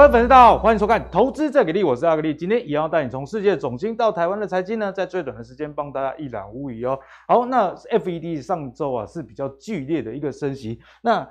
[0.00, 2.34] 各位粉丝，大家好，欢迎收看《投资最给力》，我是阿格力。
[2.34, 6.98] 今天一样带你从世界总经到台湾的财经呢，在最短的时间帮大家一览无遗哦。
[7.28, 10.80] 好，那 FED 上周啊是比较剧烈的一个升息。
[11.02, 11.28] 那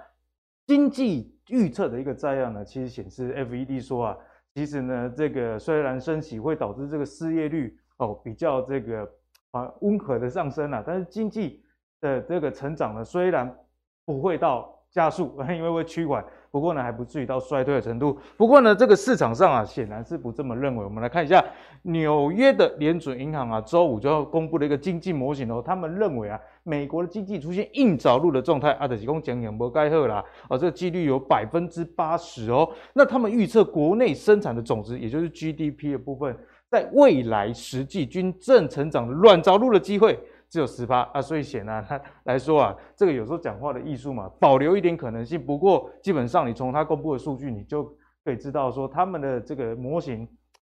[0.68, 4.18] 经济预测的一个摘要呢，其实显示 FED 说啊，
[4.54, 9.02] 其实呢这个虽然升息会导致这个失业率哦比较这个
[9.50, 11.64] 啊温和的上升啊，但是经济
[12.02, 13.52] 的这个成长呢虽然
[14.06, 16.24] 不会到加速， 因为会趋缓。
[16.52, 18.18] 不过呢，还不至于到衰退的程度。
[18.36, 20.84] 不过呢，这个市场上啊，显然是不这么认为。
[20.84, 21.44] 我们来看一下
[21.84, 25.62] 纽约的联准银行啊，周五就要公布了一个经济模型哦。
[25.64, 32.68] 他们认为啊，美国的经济出现硬着陆的状态啊，就是讲讲不该喝啦啊，这个几率有百分之八十哦。
[32.94, 36.36] 那他们预测国内生产的总值，也就是 GDP 的部分，
[36.70, 40.20] 在未来实际均正成长的软着陆的机会。
[40.50, 45.40] 只有十趴啊，所以显然他来说啊，这个有时候讲话的艺术嘛，保留一点可能性。
[45.40, 47.84] 不过基本上你从他公布的数据，你就
[48.26, 50.28] 可以知道说他们的这个模型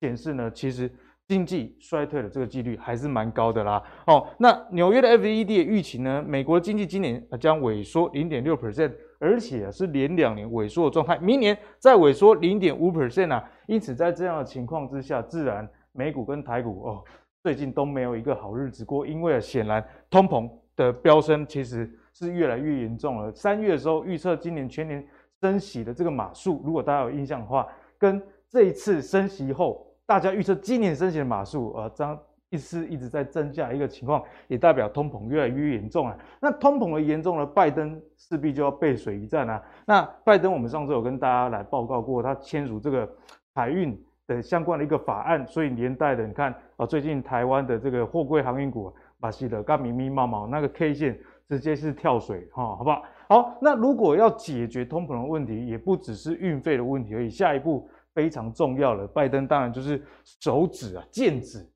[0.00, 0.91] 显示呢，其实
[1.28, 3.80] 经济衰退的这个几率还是蛮高的啦。
[4.08, 13.48] 哦，那纽约的 FED 的预期呢，美国经济今年将萎缩零点六 percent，而且是连两年萎缩的状态，明年再萎缩零点五 percent 啊。
[13.68, 17.04] 因此在这样的情况之下，自然美股跟台股哦。
[17.42, 23.32] 最近都没有一个好日子过，因为显然通膨的飙升其实是越来越严重了。
[23.32, 25.05] 三月的时候预测今年全年
[25.41, 27.66] 升息的这个码数，如果大家有印象的话，
[27.98, 32.19] 跟这一次升息后大家预测今年升息的码数，呃，张
[32.50, 36.19] 一直一直在增加一个情况，也代表通膨越来越严重了。
[36.41, 39.62] 那通膨的严重了，拜登势必就要背水一战啊。
[39.86, 43.08] 那拜登，我们上次有跟大家来报告过，他签署这个
[43.54, 43.97] 海运
[44.34, 53.02] 的相关的一个法案，所以连带的，你看啊，最近台湾的这个货柜航运股，巴西的刚密密麻麻那个 K 线直接是跳水哈，好不好？
[53.28, 60.00] 好，那如果要解决通膨的问题，也不只是运费的问题而已，下一步非常重要了，拜登当然就是
[60.40, 61.66] 手指啊，剑指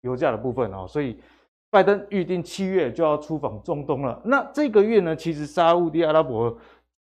[0.00, 1.20] 油价的部分哦，所以
[1.70, 4.20] 拜登预定七月就要出访中东了。
[4.24, 6.58] 那这个月呢，其实沙乌地阿拉伯。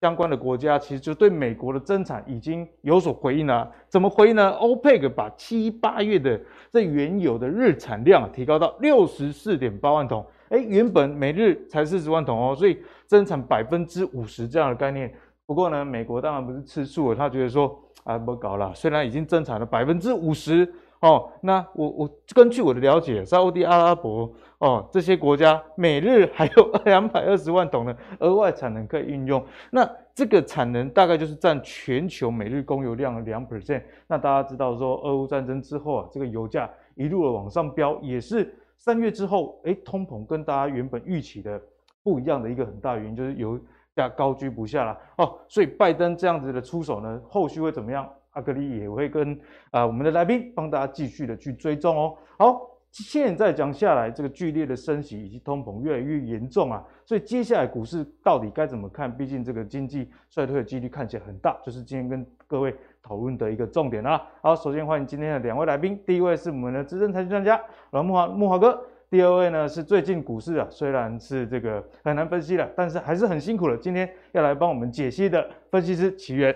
[0.02, 3.70] 相关的国家其实就对美国的增产已经有所回应了。
[3.88, 6.40] 怎么回应呢？OPEC 把七八月的
[6.72, 12.76] 这原油的日产量提高到六十四点八万桶，哎，原本每日才四十万桶哦，所以
[13.06, 15.08] 增产百分之五十这样的概念。
[15.46, 20.68] 不过呢，美国当然不是吃素了，他觉得说啊，不搞了，虽然已经增产了百分之五十。
[21.02, 33.82] 哦，那我我根据我的了解，沙乌地阿拉伯哦这些国家每日还有 两百二十万桶的额外产能可以运用，那这个产能大概就是占全球每日供油量的两 percent。
[34.06, 41.60] 那大家知道说，俄乌战争之后啊，这个油价一路的往上飙，也是三月之后，哎，通膨跟大家原本预期的
[42.04, 43.58] 不一样的一个很大原因，就是油
[43.96, 44.96] 价高居不下了。
[45.16, 48.08] 哦，所以拜登这样子的出手呢，后续会怎么样？
[48.32, 49.38] 阿格力也会跟
[49.72, 52.16] 啊我们的来宾帮大家继续的去追踪哦。
[52.38, 52.62] 好，
[52.92, 59.10] 现在讲下来，这个剧烈的升息以及通膨越来越严重啊，所以接下来股市到底该怎么看？
[59.16, 64.22] 毕竟这个经济衰退的几率看起来很大，就是今天跟各位讨论的一个重点啊。
[64.42, 67.58] 好，首先欢迎今天的两位来宾，第一位是我们的资深财经专家
[67.90, 68.78] 阮木华木华哥，
[69.08, 76.54] 第二位呢是最近股市啊虽然是这个很难分析了，但是还是很辛苦了，今天要来帮我们解析的分析师奇源。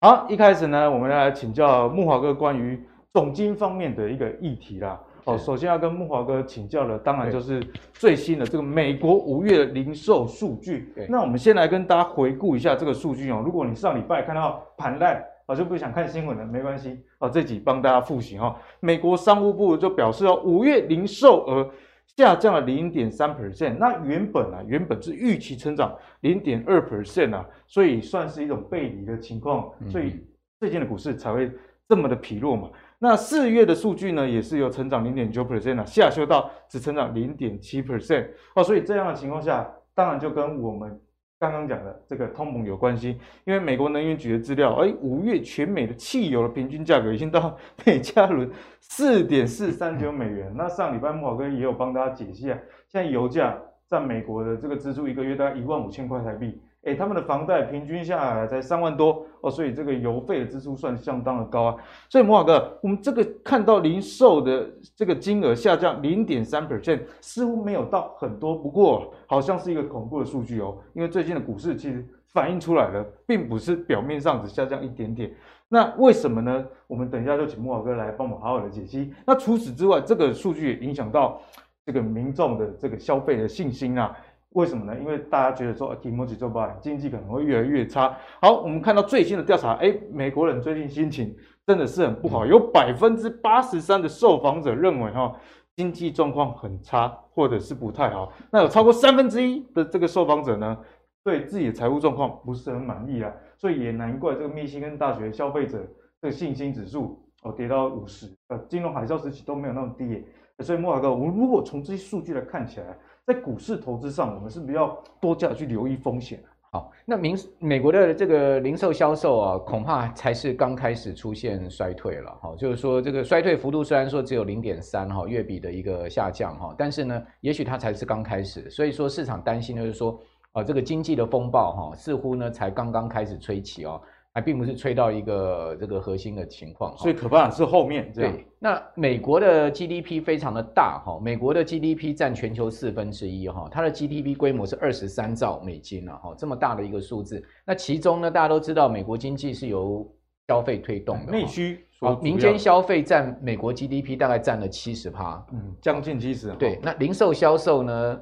[0.00, 2.80] 好，一开始呢，我们来请教木华哥关于
[3.12, 5.00] 总经方面的一个议题啦。
[5.24, 10.92] 哦，首先要跟木华哥请教的，当然就是最新的这个美国五月零售数据。
[11.08, 13.42] 那我们先来跟大家回顾一下这个数据哦。
[13.44, 16.98] 如果你上礼拜看到盘烂，我就不想看新闻了，没关系。
[17.18, 18.56] 哦，这集帮大家复习哈。
[18.80, 21.70] 美国商务部就表示哦，五月零售额。
[22.16, 30.18] 下降了零点三 percent，那原本啊，原本是预期成长零点二 percent 啊，所以算是一种背离的情况，所以
[30.58, 31.48] 最近的股市才会
[31.88, 32.70] 这么的疲弱嘛。
[32.98, 41.00] 那四月的数据呢，也是由成长零点九 percent 啊，下修到只成长零点七 percent 哦，所以这样的情况下，当然就跟我们。
[41.40, 47.56] 刚刚讲的这个通膨有关系，因为美国能源局的资料，哎，五月全美的汽油的平均价格已经到
[47.86, 48.50] 每加仑
[48.80, 50.52] 四点四三九美元。
[50.56, 52.58] 那上礼拜慕驊哥也有帮大家解析啊，
[52.88, 53.56] 现在油价
[53.88, 56.60] 占美国的这个支出一个月大概一万五千块台币。
[56.82, 61.76] 诶，他们的房贷平均下来才三万多哦，所以这个油费的支出算相当的高啊。
[62.08, 70.76] 所以慕驊哥，我们这个看到零售的这个金额下降零点三 percent，似乎没有到很多，不过好像是一个恐怖的数据哦。
[70.94, 75.32] 因为最近的股市其实反映出来了，并不是表面上只下降一点点。
[75.68, 76.64] 那为什么呢？
[76.86, 79.12] 我们等一下就请慕驊哥来帮我们好好的解析。
[79.26, 81.42] 那除此之外，这个数据也影响到
[81.84, 84.16] 这个民众的这个消费的信心啊。
[84.58, 84.98] 为什么呢？
[84.98, 88.16] 因为大家觉得说经济做不好，经济可能会越来越差。
[88.42, 91.32] 好，我们看到最新的调查，哎，美国人最近心情
[91.64, 95.32] 真的是很不好，有百分之八十三的受访者认为哈
[95.76, 98.32] 经济状况很差，或者是不太好。
[98.50, 100.76] 那有超过三分之一的这个受访者呢，
[101.22, 103.32] 对自己的财务状况不是很满意啊。
[103.56, 105.78] 所以也难怪这个密西根大学消费者
[106.20, 110.26] 这个信心指数哦跌到五十，呃，金融海啸时期都没有那么低。
[110.64, 116.42] 所以慕驊哥，我们如果从这些数据来看起来，在股市投资上，我们是不是要多加去留意风险？
[116.70, 122.30] 好，那明美国的这个零售销售啊，恐怕才是刚开始出现衰退了。
[122.40, 128.70] 哈，就是说这个衰退幅度虽然说只有零点三哈月比的一个下降哈，但是呢，也许它才是刚开始。
[128.70, 130.18] 所以说市场担心就是说
[130.52, 134.00] 啊，这个经济的风暴哈，似乎呢才刚刚开始吹起哦。
[134.34, 138.32] 还并不是吹到一个这个核心的情况，所以可怕的是后面这样。
[138.32, 147.42] 对，那美国的 GDP 非常的大哈，美国的 GDP 占全球四分之一哈，它的 GDP 规模是二十三兆美金了哈，这么大的一个数字。
[147.64, 150.08] 那其中呢，大家都知道美国经济是由
[150.46, 151.84] 消费推动的，内需，
[152.22, 156.52] 民间消费占美国 GDP 大概占了七十趴，嗯，将近七十。
[156.52, 158.20] 对，那零售销售呢，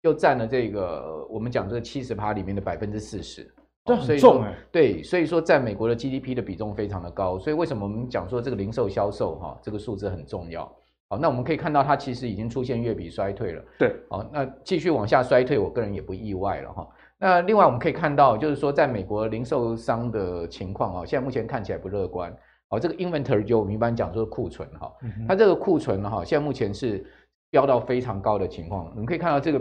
[0.00, 3.48] 又占了这个我们讲这个七十趴里面的百分之四十。
[3.84, 10.64] 这很重哎、欸，对，所以说在美国的 GDP 的比重非常的高，所以为什么我们讲说这个零售销售哈，这个数字很重要。
[11.08, 13.64] 好，那我们可以看到它其实已经出现月比衰退了。
[13.80, 16.88] 对，好，那继续往下衰退，我个人也不意外了哈。
[17.18, 22.32] 那另外我们可以看到，就是说在美国零售商的情况啊，现在目前看起来不乐观。
[22.68, 24.92] 好，这个 inventory 就我们一般讲说库存哈，
[25.26, 27.04] 它这个库存哈，现在目前是
[27.50, 28.86] 飙到非常高的情况。
[28.90, 29.60] 我们可以看到这个。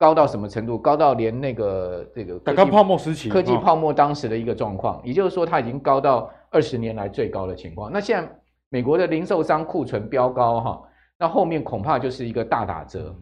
[0.00, 0.78] 高到什么程度？
[0.78, 7.92] 高到连那个这个科技泡沫时期，科技泡沫当时的一个状况，也就是说它已经高到二十年来最高的情况。
[7.92, 8.26] 那现在
[8.70, 10.82] 美国的零售商库存飙高哈，
[11.18, 13.14] 那后面恐怕就是一个大打折、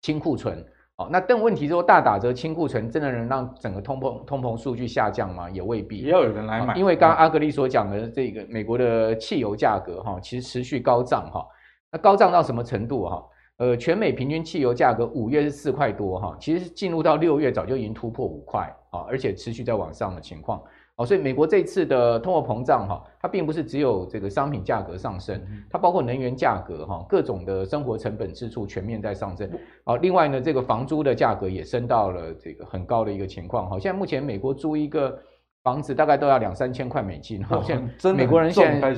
[0.00, 0.64] 清库存。
[0.96, 5.50] 好，那但问题是说大打折、清库存真的能让整个通膨通膨数据下降吗？
[5.50, 5.98] 也未必。
[5.98, 11.46] 也要有人来买，因为刚刚阿格力所讲的这个美国的汽油价格哈，其实持续高涨哈。
[11.92, 13.22] 那高涨到什么程度哈？
[13.58, 20.62] 呃，全美平均汽油价格五月是四块多哈，其实进入到六月早就已经突破五块啊，而且持续在往上的情况
[20.96, 29.50] 哦，所以美国这次的通货膨胀哈，它并不是只有这个商品价格上升，它包括能源价格哈，各种的生活成本支出全面在上升。
[29.84, 33.78] 啊，另外呢，这个房租的价格也升到了这个很高的一个情况哈。
[33.78, 35.18] 现在目前美国租一个
[35.62, 38.94] 房子大概都要两三千块美金哈，现美国人现在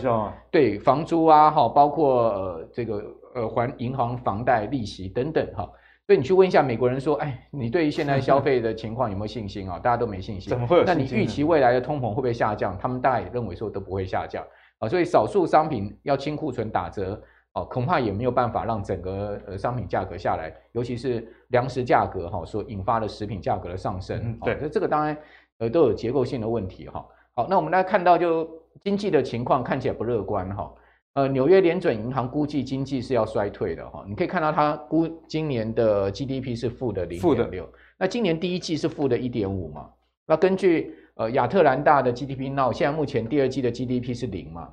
[0.50, 3.04] 对房租啊哈，包括呃这个。
[3.38, 5.70] 呃，还银行房贷利息等等哈，
[6.06, 9.78] 所以你去问一下美国人说，哎，你对于现在消费的情况有没有信心啊？
[9.80, 10.50] 大家都没信心。
[10.50, 10.84] 怎么会有？
[10.84, 12.76] 那你预期未来的通膨会不会下降？
[12.76, 14.44] 他们大概也认为说都不会下降
[14.80, 14.88] 啊。
[14.88, 24.18] 所以少数商品要清库存打折啊，恐怕也没有办法让整个呃商品价格下来，尤其是粮食价格哈所引发的食品价格的上升。
[24.24, 25.16] 嗯、对，那这个当然
[25.58, 27.06] 呃都有结构性的问题哈。
[27.34, 28.48] 好，那我们来看到就
[28.82, 30.72] 经济的情况看起来不乐观哈。
[31.18, 37.68] 呃，纽约联准银行估计经济是要衰退的哈，你可以看到它估今年的 GDP 是负的零点六，
[37.98, 39.90] 那今年第一季是负的一点五嘛，
[40.24, 44.72] 那根据呃亚特兰大的 GDP Now，现在目前第二季的 GDP 是零嘛，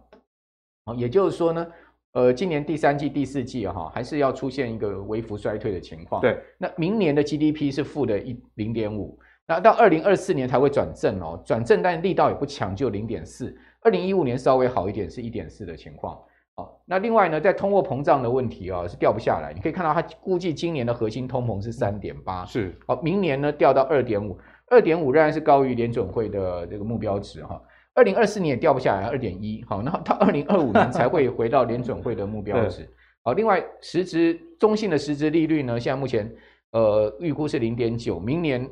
[0.85, 1.65] 哦也就是说呢，
[2.11, 16.15] 呃，今年第三季、第四季哈还是要出现一个微幅衰退的情况，对，那明年的 GDP 是负的一零点五，那到二零二四年才会转正哦，转正但力道也不强，就零点四，二零一五年稍微好一点，是一点四的情况。
[16.57, 19.51] 好，那另外呢，在通货膨胀的问题啊，是掉不下来。
[19.53, 22.73] 你可以看到，它估计今年的核心通膨是三点八，是。
[22.87, 24.37] 好，明年呢掉到二点五，
[24.69, 27.61] 二点五仍然是高于联准会的这个目标值哈。
[27.93, 29.63] 二零二四年也掉不下来，二点一。
[29.67, 32.89] 好，那到二零二五年才会回到联准会的目标值。
[33.21, 36.33] 好，另外实质中性的实质利率呢，现在目前
[36.71, 38.65] 呃预估是零点九，明年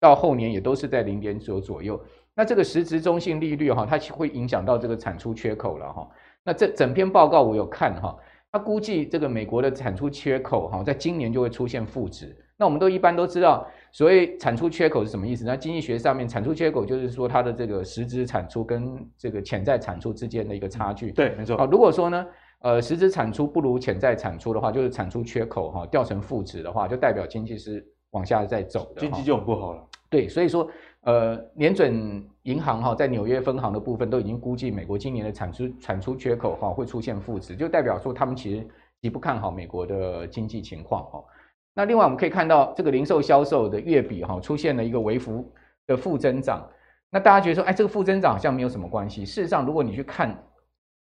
[0.00, 2.00] 到后年也都是在零点九左右。
[2.34, 6.08] 那这个实质中性利率哈，它会影响到这个产出缺口了哈。
[6.44, 8.16] 那这整篇报告我有看哈，
[8.50, 12.36] 他估计这个美国的产出缺口哈，在今年就会出现负值。
[12.56, 15.44] 那我们都一般都知道，所谓产出缺口是什么意思？
[15.44, 21.10] 那经济学上面，产出缺口就是说它的这个实质产出跟这个潜在产出之间的一个差距。
[21.12, 21.56] 对，没错。
[21.56, 22.26] 好，如果说呢，
[22.60, 29.82] 呃，实质产出不如潜在产出的话，就是产出缺口哈掉成负值的话，就代表经济是往下在走的，经济就很不好了。
[30.08, 30.68] 对，所以说。
[31.02, 38.66] 呃，联准银行哈，在纽约分行的部分都已经估计美国今年的产出产出缺口哈会出现负值，就代表说他们其实
[39.00, 41.24] 极不看好美国的经济情况哈。
[41.72, 45.50] 那另外我们可以看到，这个零售销售的月比哈出现了一个微幅
[45.86, 46.68] 的负增长。
[47.10, 49.24] 那大家觉得说，哎，这个负增长好像没有什么关系。
[49.24, 50.36] 事实上，如果你去看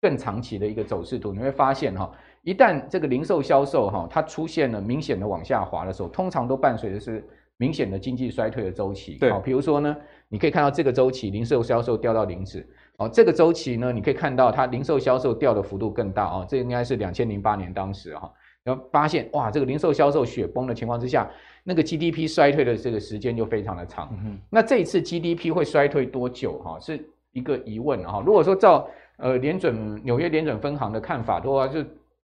[0.02, 7.26] 更长期的一个走势图，你会发现哈，一旦这个零售销售哈它出现了明显的往下滑的时候，通常都伴随的是。
[7.60, 9.16] 明显的经济衰退的周期。
[9.20, 9.94] 对，比如说呢，
[10.28, 12.66] 你可以看到这个周期零售销售掉到零值。
[12.96, 18.32] 哦，这个周期呢，你可以看到它零售销售掉的幅度更大哦，这应该是两千零八年当时哈，
[18.64, 21.30] 然后发现哇，这个零售销售雪崩的情况之下，
[21.62, 24.08] 那个 GDP 衰退的这个时间就非常的长。
[24.24, 27.02] 嗯、那这一次 GDP 会衰退多久哈，是
[27.32, 28.22] 一个疑问哈。
[28.24, 31.84] 如果说照呃联准纽约联准分行的看法的话，就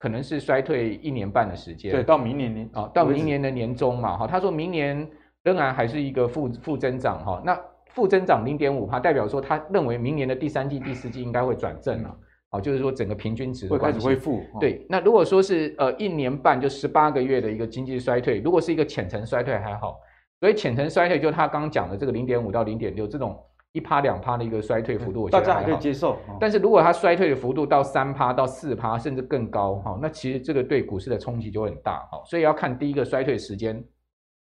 [0.05, 1.91] 可能是衰退一年半的时间。
[1.91, 5.09] 对，到明年年啊，到明年的年中嘛哈，他说明年
[5.43, 7.59] 仍然还是一个负负增长哈，那。
[7.95, 12.17] 负增长零点五帕，代表说他认为明年的第三季、第四季应该会转正了，
[12.51, 14.43] 哦，就是说整个平均值会开始恢复。
[14.59, 19.95] 对，那如果说是呃一年半就十八个月的一个经济衰退，如果是一个浅层衰退还好，
[20.41, 23.39] 所以浅层衰退就他刚刚讲的这个零点五到零点六这种
[23.75, 26.17] 一趴两趴的一个衰退幅度，我觉得大家还可以接受。
[26.41, 33.85] 但是如果它衰退的幅度到三趴到四趴甚至更高，哈，那其实这个对股市的冲击就会很大，哈，所以要看第一个衰退时间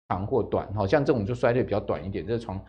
[0.09, 2.59] 长或短，好像这种就衰退比较短一点，这是从。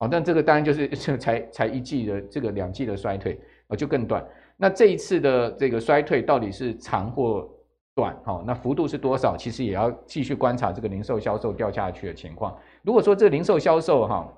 [0.00, 4.24] 哦，但这个当然就是才 才一季的这个两季的衰退，啊就更短。
[4.56, 7.48] 那这一次的这个衰退到底是长或
[7.96, 8.16] 短？
[8.24, 9.36] 哈，那幅度是多少？
[9.36, 12.56] 其实也要继续观察这个零售销售掉下去的情况。
[12.82, 14.32] 如果说这个零售销售哈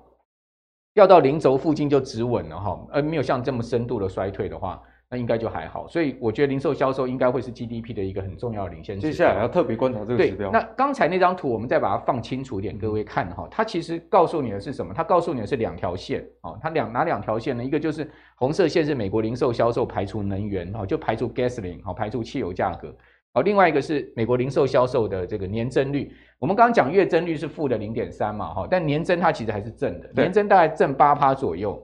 [0.93, 4.81] 掉到零轴附近就止稳了哈，而没有像这么深度的衰退的话。
[5.13, 9.11] 那应该就还好，所以我觉得零售销售应该会是 GDP 的一个很重要的领先指标。
[9.11, 10.49] 接下来要特别观察这个指标。
[10.51, 14.93] 那刚才那张图，我们再把它放清楚一点，各位看哈，它其实告诉你的是什么？
[14.93, 17.61] 它告诉你的是两条线哦，它两哪两条线呢？
[17.61, 22.95] 一个就是红色线是美国零售销售排除能源哈，就排除 gasoline 排除汽油价格。
[23.33, 26.11] 好，另外一个是美国零售销售的这个年增率。
[26.37, 31.81] 我们刚刚讲月增率是负的零点三嘛哈，但年增它其实还是正的，年增大概正八趴左右。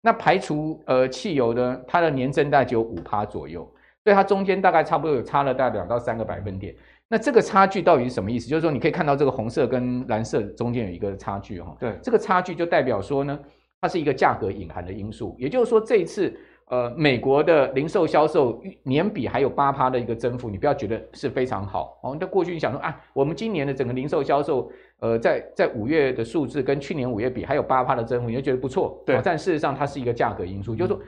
[0.00, 3.62] 那排除呃汽油呢，它的年增大概只有五趴左右，
[4.04, 6.74] 所以它中间大概差不多有差了大概两到三个百分点。
[7.08, 8.48] 那这个差距到底是什么意思？
[8.48, 11.76] 就是说你可以看到这个红色跟蓝色中间有一个差距哈。
[11.78, 13.38] 对，这个差距就代表说呢，
[13.82, 15.36] 它是一个价格隐含的因素。
[15.38, 16.34] 也就是说这一次。
[16.68, 22.16] 呃，美国的零售销售年比还有八趴的一个增幅，你不要觉得是非常好哦。
[22.20, 24.68] 那过去你想说啊，我们今年的整个零售销售，
[24.98, 29.00] 呃，在在五月的数字跟去年五月比还有八趴的增幅，你就觉得不错。
[29.06, 31.00] 对、哦，但事实上它是一个价格因素，嗯、就是说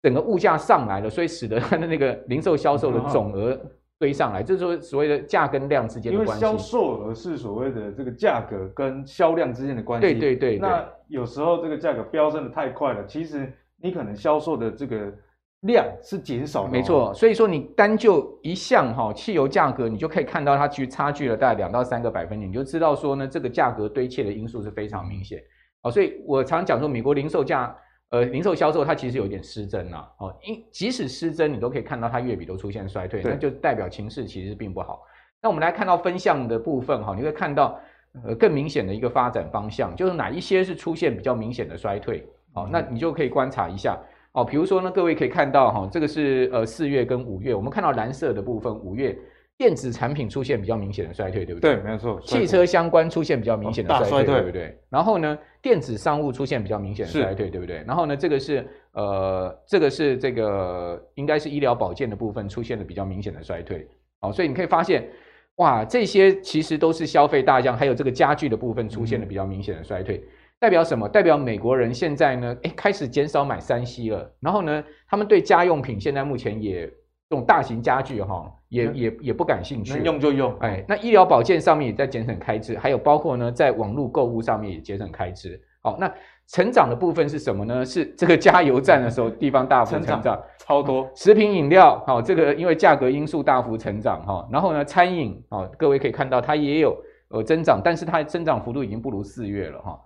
[0.00, 3.60] 整个物价上来了，所以使得它的那个零售销售的总额
[3.98, 6.44] 堆上来，这、嗯、是说所谓的价跟量之间的关系。
[6.44, 10.06] 因为销售额是所谓的这个价格跟销量之间的关系。
[10.06, 10.58] 对对对，对。
[10.60, 13.52] 那有时候这个价格飙升的太快了，其实。
[13.82, 15.12] 你可能销售的这个
[15.60, 17.12] 量是减少的，没错。
[17.14, 25.42] 所以说你单就一项哈汽油价格，你就可以看到它其实差距了大概两到三个百分点，你就知道说呢这个价格堆砌的因素是非常明显。
[25.82, 27.74] 哦，所以我常讲说美国零售价
[28.10, 35.02] 呃零售销售它其实有点失真了哦，因即使失真，你都可以看到它月比都出现衰退，那就代表情势其实并不好。
[35.42, 37.80] 那我们来看到分项的部分哈，你会看到
[38.24, 42.26] 呃更明显的一个发展方向，就是哪一些是出现比较明显的衰退。
[42.52, 43.98] 好，那你就可以观察一下
[44.32, 44.44] 哦。
[44.44, 49.16] 比如说呢，各位可以看到哈，这个是呃四月跟五月，我们看到蓝色的部分，五月
[49.56, 51.74] 电子产品出现比较明显的衰退，对不对？
[51.76, 52.20] 对，没错。
[52.22, 54.78] 汽车相关出现比较明显的衰退，衰退对不对？
[54.88, 57.84] 然后呢，电子商务出现比较明显的衰退，对不对？
[57.86, 63.86] 然后呢，这个是呃，这个是这个应该是医疗保健的部分出现了比较明显的衰退。
[64.22, 65.08] 哦，所以你可以发现，
[65.56, 70.16] 哇，这些其实都是消费大项，还有这个家具的部分出现了比较明显的衰退。
[70.16, 70.22] 嗯
[70.60, 71.08] 代表什么？
[71.08, 74.30] 代表美国人现在呢，诶，开始减少买三 C 了。
[74.40, 79.94] 然后呢，他们对家用品现在目前也这种大型家具哈，也、嗯、也也不感兴趣。
[79.94, 80.54] 能用就用。
[80.60, 85.58] 哎，那医疗保健上面也在节省开支，还有包括呢，在网络购物上面也节省开支。
[85.82, 86.12] 好，那
[86.46, 87.82] 成长的部分是什么呢？
[87.82, 91.10] 是这个加油站的时候地方大幅成长，成长超多。
[91.14, 94.46] 食品饮料，好，这个因为价格因素大幅成长哈。
[94.52, 96.94] 然后呢，餐饮，好，各位可以看到它也有
[97.28, 99.98] 呃增长，但是它的增长幅度已经不如四月了哈。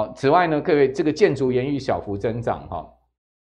[0.00, 2.90] 好，此外呢，各位这个建筑延续小幅增长哈，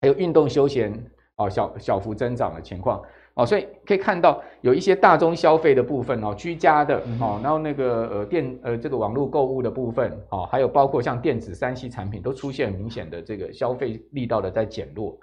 [0.01, 0.91] 还有运动休闲
[1.35, 2.99] 哦小小幅增长的情况
[3.35, 15.15] 哦，所以可以看到有一些大宗消费的部分哦，居家的哦，然后那个呃电呃这个网络购物的部分哦，还有包括像电子三 C 产品都出现明显的这个消费力道的在减弱。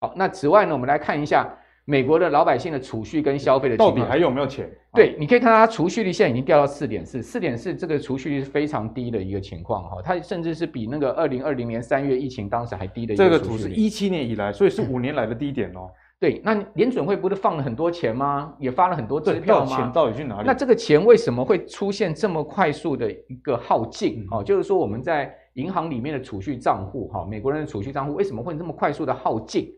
[0.00, 1.54] 好，那此外呢，我们来看一下。
[1.84, 4.70] 美国的老百姓的储蓄跟消费的，到底还有没有钱？
[4.94, 13.24] 对，你可以看到它储蓄率现在已经掉到四点四，四点四这个储蓄率是非常低的一个情况哈，它甚至是比那个二零二零年三月疫情当时还低的一个。
[13.24, 15.90] 这个图是一七年以来，所以是五年来的低点哦。
[16.20, 18.54] 对，那联准会不是放了很多钱吗？
[18.60, 19.76] 也发了很多支票吗？
[19.76, 20.46] 钱到底去哪里？
[20.46, 24.24] 那这个钱为什么会出现这么快速的一个耗尽？
[24.30, 29.68] 哦，就是说我们在银行里面的储蓄账户哈，美国人的储蓄账户为什么会这么快速的耗尽？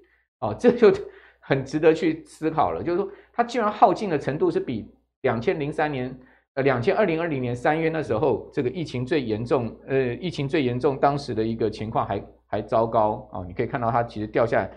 [0.41, 0.93] 哦，这就。
[1.47, 6.19] 很值得去思考了，就是说它居然耗尽的程度是比两千零三年
[6.55, 13.45] 呃两千二零二零年三月那时候，这个疫情最严重，呃，疫情最严重，当时的一个情况还还糟糕啊、哦。
[13.47, 14.71] 你可以看到它其实掉下来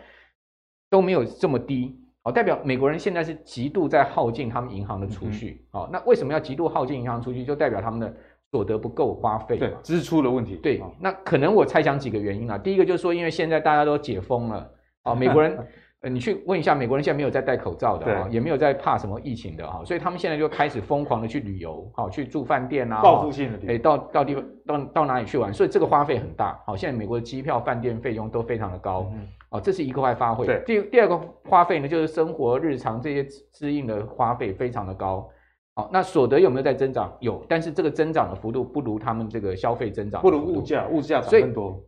[0.89, 7.45] 都没有这么低，哦，代表美国人现在是极度在耗尽他们银行的储蓄，好、嗯哦，那为什么要极度耗尽银行储蓄？
[7.45, 8.13] 就代表他们的
[8.51, 10.57] 所得不够花费，对，支出的问题。
[10.57, 12.57] 对，那可能我猜想几个原因啊。
[12.57, 14.57] 第一个就是说，因为现在大家都解封了，
[15.03, 15.57] 啊、哦，美国人。
[16.01, 26.61] 呃，你去问一下，美国人现在没有在戴口罩的啊，也没有在怕什么疫情的哈，所以他们现在就开始疯狂的去旅游，好去住饭店啊，报复性的，哎，到到地方到到哪里去玩，所以这个花费很大。
[26.67, 30.45] 好，现在美国的机票、饭店费用都非常的高，嗯，哦，这是一个花费。
[30.45, 35.27] 对，第第二个花费呢，就是生活日常这些支应的花费非常的高。
[35.73, 37.11] 好，那所得有没有在增长？
[37.21, 41.83] 有，但是这个增长的幅度不如他们这个消费增长，不如物价，物价涨更多。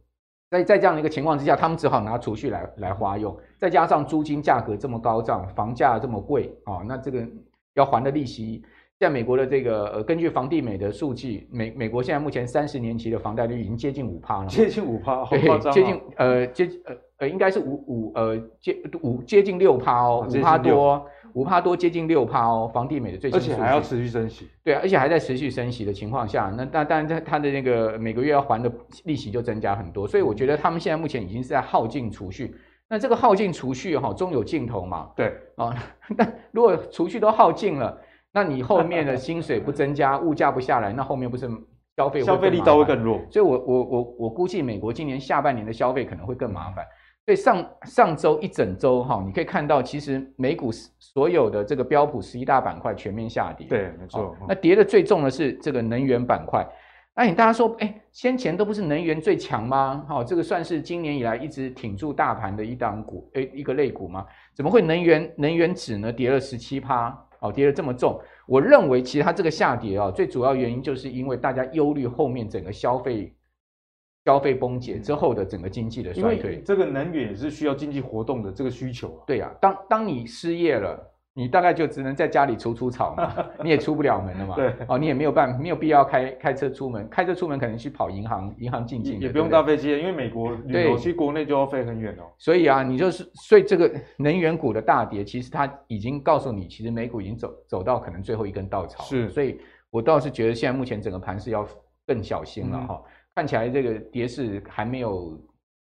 [0.49, 7.25] 在在这样的一个情况之下，他们只好拿储蓄来来花用，再加上租金价格这么高涨，房价这么贵啊，那这个
[7.75, 8.63] 要还的利息，
[8.99, 21.05] 在美国的这个呃，根据房地美的数据，美美国现在目前三十年期的房贷率已经接近五趴了， 接近五趴，好夸张，接近呃接呃呃应该是五五呃接五接近六趴哦，五趴多。
[21.33, 28.71] 五帕多接近六帕哦，房地美的最新，而且还要持续升息，对啊，而且还在持续升息的情况下，那那当然它它的那个每个月要还的
[29.05, 32.55] 利息就增加很多，所以我觉得他们现在目前已经是在耗尽储蓄。
[32.91, 35.11] 那这个耗尽储蓄哈，终有尽头嘛？
[35.15, 35.75] 对啊、哦，
[36.17, 38.01] 那如果储蓄都耗尽了，
[38.33, 41.47] 那你后面的薪水不增加，物价不下来，那后面不是
[41.95, 43.19] 消费消费力道会更弱？
[43.29, 46.83] 所以我我我我估计美国今年下半年的消费可能会更麻烦。
[47.29, 53.67] 所以上上周一整周哈，你可以看到，其实美股所有的这个标普十一大板块全面下跌。
[53.67, 54.35] 对，没错。
[54.47, 56.67] 那跌的最重的是这个能源板块。
[57.15, 60.03] 那你大家说，哎，先前都不是能源最强吗？
[60.07, 64.25] 好，这个算是今年以来一直挺住大盘的一档股，哎，一个类股吗？
[64.55, 67.15] 怎么会能源能源指呢跌了十七趴？
[67.41, 68.19] 哦，跌得这么重？
[68.47, 73.31] 我认为其实它这个下跌啊，最主要原因就是因为大家忧虑后面整个消费。
[74.25, 79.23] 消费崩解之后的整个经济的衰退，这个能源也是需要经济活动的这个需求啊。
[79.25, 80.99] 对呀、啊，当当你失业了，
[81.33, 84.55] 你大概就只能在家里除除草嘛， 你也出不了门了嘛。
[84.55, 92.23] 对，哦，你也没有办，没有必要开开车出门，开车出门可能去跑银行，银行进进，也不用搭飞机，因为美国旅游去国内就要飞很远哦。
[92.37, 99.03] 所以啊，你就是所以这个能源股的大跌，其实它已经告诉你，其实美股已经走走到可能最后一根稻草。
[99.05, 101.65] 是，所以我倒是觉得现在目前整个盘是要
[102.05, 103.01] 更小心了哈。
[103.05, 105.39] 嗯看起来这个跌势还没有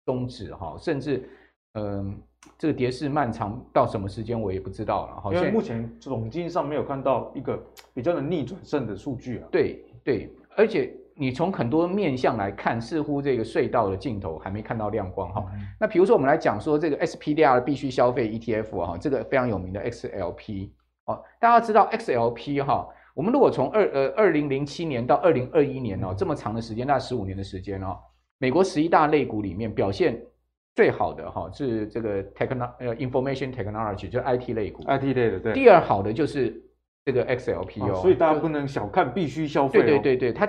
[0.07, 1.28] 终止哈，甚至
[1.72, 2.14] 嗯、呃，
[2.57, 5.35] 这个跌势漫长到什么时间我也不知道了哈。
[5.35, 7.61] 因为目前总经上没有看到一个
[7.92, 9.48] 比较能逆转胜的数据啊。
[9.50, 15.44] 对对，而且你从很多面向来看，似乎这个隧道的尽头还没看到亮光哈。
[15.55, 20.70] 嗯、那比如说我们来讲说这个 SPDR 的必须消费 ETF 哈，这个非常有名的 XLP
[21.07, 22.87] 哦，大家知道 XLP 哈。
[23.14, 27.98] 我们如果从二呃二零零七年到二零二一年哦，这么长的时间，大概十五年的时间哦，
[28.38, 30.18] 美国十一大类股里面表现
[30.75, 35.53] 最好的哈是这个 techno 呃 information technology 就是 IT 类股，IT 类的对。
[35.53, 36.59] 第二好的就是
[37.05, 39.83] 这个 XLP 哦，所以大家不能小看必须消费。
[39.83, 40.48] 对对对对，它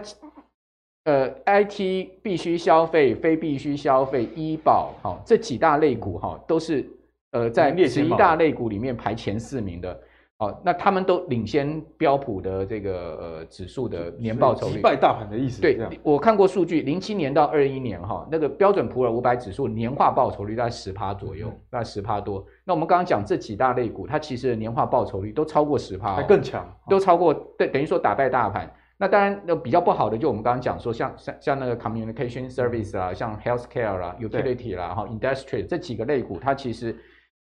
[1.03, 6.89] 呃 IT 必须消费、非必须消费、医保哈这几大类股哈都是
[7.31, 9.99] 呃在十一大类股里面排前四名的。
[10.43, 15.61] 哦，那他们都领先标普的这个呃指数的年报酬率，击败大盘的意思。
[15.61, 22.45] 对，我看过数据，零七年到二一年哈，那个标准普尔五百指数年化报酬率大概十趴左右，大概十趴多。
[22.65, 28.71] 那我们刚刚讲这几大类股，它其实的年化报酬率都超过十趴，还更强，都超过，对，等于说打败大盘。
[28.95, 36.95] 那当然，那比较不好的就我们刚刚讲说，像像像那个 communication service 啊，像 healthcare 啦，utility 啦，哈，industry 这几个类股，它其实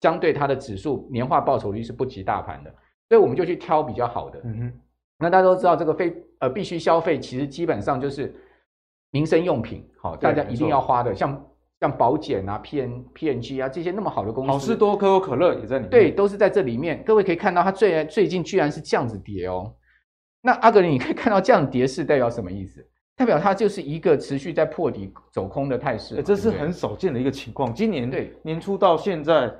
[0.01, 2.71] 相对它的指数年化报酬率是不及大盘的。
[3.09, 4.39] 所以我们就去挑比较好的。
[4.43, 4.73] 嗯哼，
[5.19, 8.35] 那大家都知道这个非呃必须消费，其实基本上就是
[9.11, 11.45] 民生用品，好，大家一定要花的，像
[11.79, 17.03] 像保险啊、P N P N G 啊这些那么好的公司，好事多、可口可乐也在里面，对，都是在这里面。
[17.03, 19.73] 各位可以看到，它最最近居然是这样子跌哦。
[20.41, 22.85] 那阿格林，你可以看到这样跌势代表什么意思？
[23.15, 27.73] 代表它就是一个持续在破底走空的态势，这是很少见的一个情况。
[27.73, 29.51] 今年对年初到现在，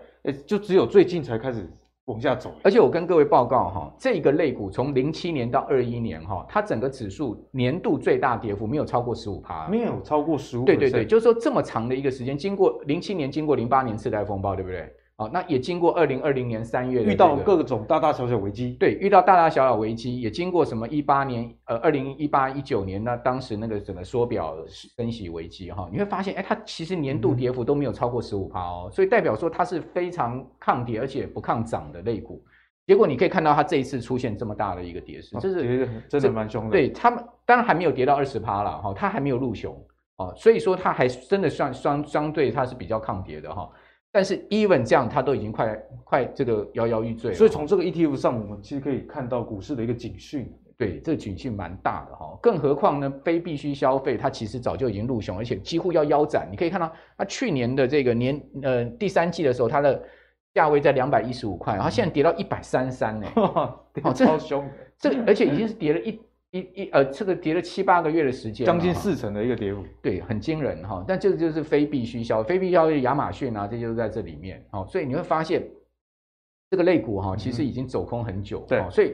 [0.46, 1.68] 就只有最近才开始。
[2.08, 10.64] 往下走，而且我跟各位报告哈，这个类股从零七年到二一年哈，它整个指数年度最大跌幅没有超过十五趴，没有超过十五。
[10.64, 14.90] 对对对，就是说这么长的一个时间，经过零七年，经过零八年次贷风暴，对不对？
[15.20, 24.56] 好，那也经过二零二零年三月、这个、遇到各种大大小小危机，对，遇到大大小小危机，也经过什么一八年呃二零一八一九年那当时那个整个缩表
[24.96, 32.46] 升息危机哈，你会发现哎，它其实年度跌幅都没有超过十五趴哦，所以代表说它是非常抗跌而且不抗涨的类股。
[32.86, 36.70] 结果你可以看到它这一次出现这么大的一个跌势，这是真的蛮凶的。
[36.70, 39.76] 对他们当然还没有跌到二十趴了哈，它还没有入熊
[40.18, 43.68] 啊，所以说它还真的算相相对它是比较抗跌的哈。
[44.18, 47.38] 但是 even 这样，它都已经快快这个摇摇欲坠了。
[47.38, 50.52] 所以从这个 ETF 上，我们其实可以看到股市的一个警讯。
[50.76, 52.36] 对，这个警讯蛮大的哈。
[52.42, 56.48] 更何况呢，非必需消费它其实早就已经入熊，而且几乎要腰斩。
[56.50, 60.02] 你可以看到，它去年的这个年呃第三季的时候，它的
[60.56, 63.80] 价位在两百一十五块，然后现在跌到一百三十三呢， 哦，
[64.16, 64.68] 超凶。
[64.98, 66.20] 这个而且已经是跌了一。
[66.52, 71.04] 一一呃，这个跌了七八个月的时间，将近四成的一个跌幅，对，很惊人哈。
[71.06, 74.66] 但这个就是非必须消费，非必需消费，亚马逊啊，这就是在这里面。
[74.72, 75.62] 哦，所以你会发现
[76.70, 78.66] 这个类股哈，其实已经走空很久。
[78.68, 79.14] 对，所以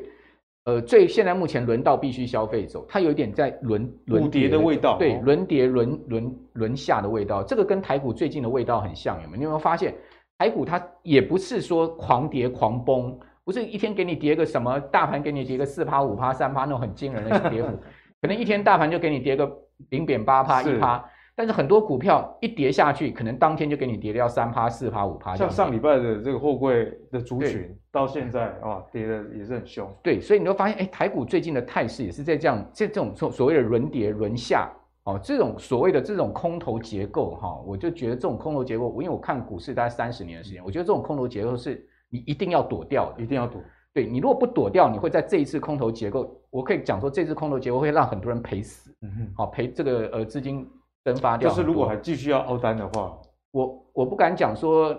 [0.65, 7.41] 呃，最现在目前轮到必须消费走，它有一点在轮轮跌的味道，对，轮跌轮轮轮下的味道。
[7.43, 9.38] 这个跟台股最近的味道很像，有没有？
[9.38, 9.96] 你有没有发现
[10.38, 13.19] 台股它也不是说狂跌狂崩。
[13.45, 17.69] 不是一天给你跌个什么，大盘给你跌个四趴五趴三趴那种很惊人的跌幅，
[18.21, 19.51] 可能一天大盘就给你跌个
[19.89, 21.03] 零点八趴一趴，
[21.36, 25.36] 但是很多股票一跌下去，可能当天就给你跌掉三趴四趴五趴。
[25.36, 29.93] 像上礼拜的这个货柜的族群，到现在啊跌的也是很凶。
[30.01, 34.71] 对，所以你会发现，哎，台股最近的态势也是在这样，这这种所所谓的轮跌轮下
[35.03, 41.86] 哦，这种所谓的这种空头结构哈，我就觉得这种空头结构，因为我看股市大概三十年的时间，我觉得这种空头结构是。
[42.13, 43.60] 你一定要躲掉，一定要躲。
[43.91, 48.95] 对，你如果不躲掉，你会在这一次空头结构，我可以讲说，这次空头结构会让很多人赔死。
[49.02, 50.69] 嗯哼，好赔这个呃资金
[51.04, 51.49] 蒸发掉。
[51.49, 54.93] 就是如果还继续要凹单的话，我我不敢讲说，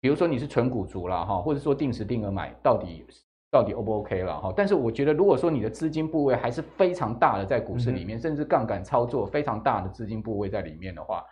[0.00, 3.04] 比如说你是纯股族了哈，或者说定时定额买，到底
[3.50, 4.52] 到底 O 不 OK 了哈？
[4.56, 11.24] 但是我觉得，如果说你的资金部位还是非常大的，在股市里面，嗯、甚至杠杆操作非常大的资金部位在里面的话，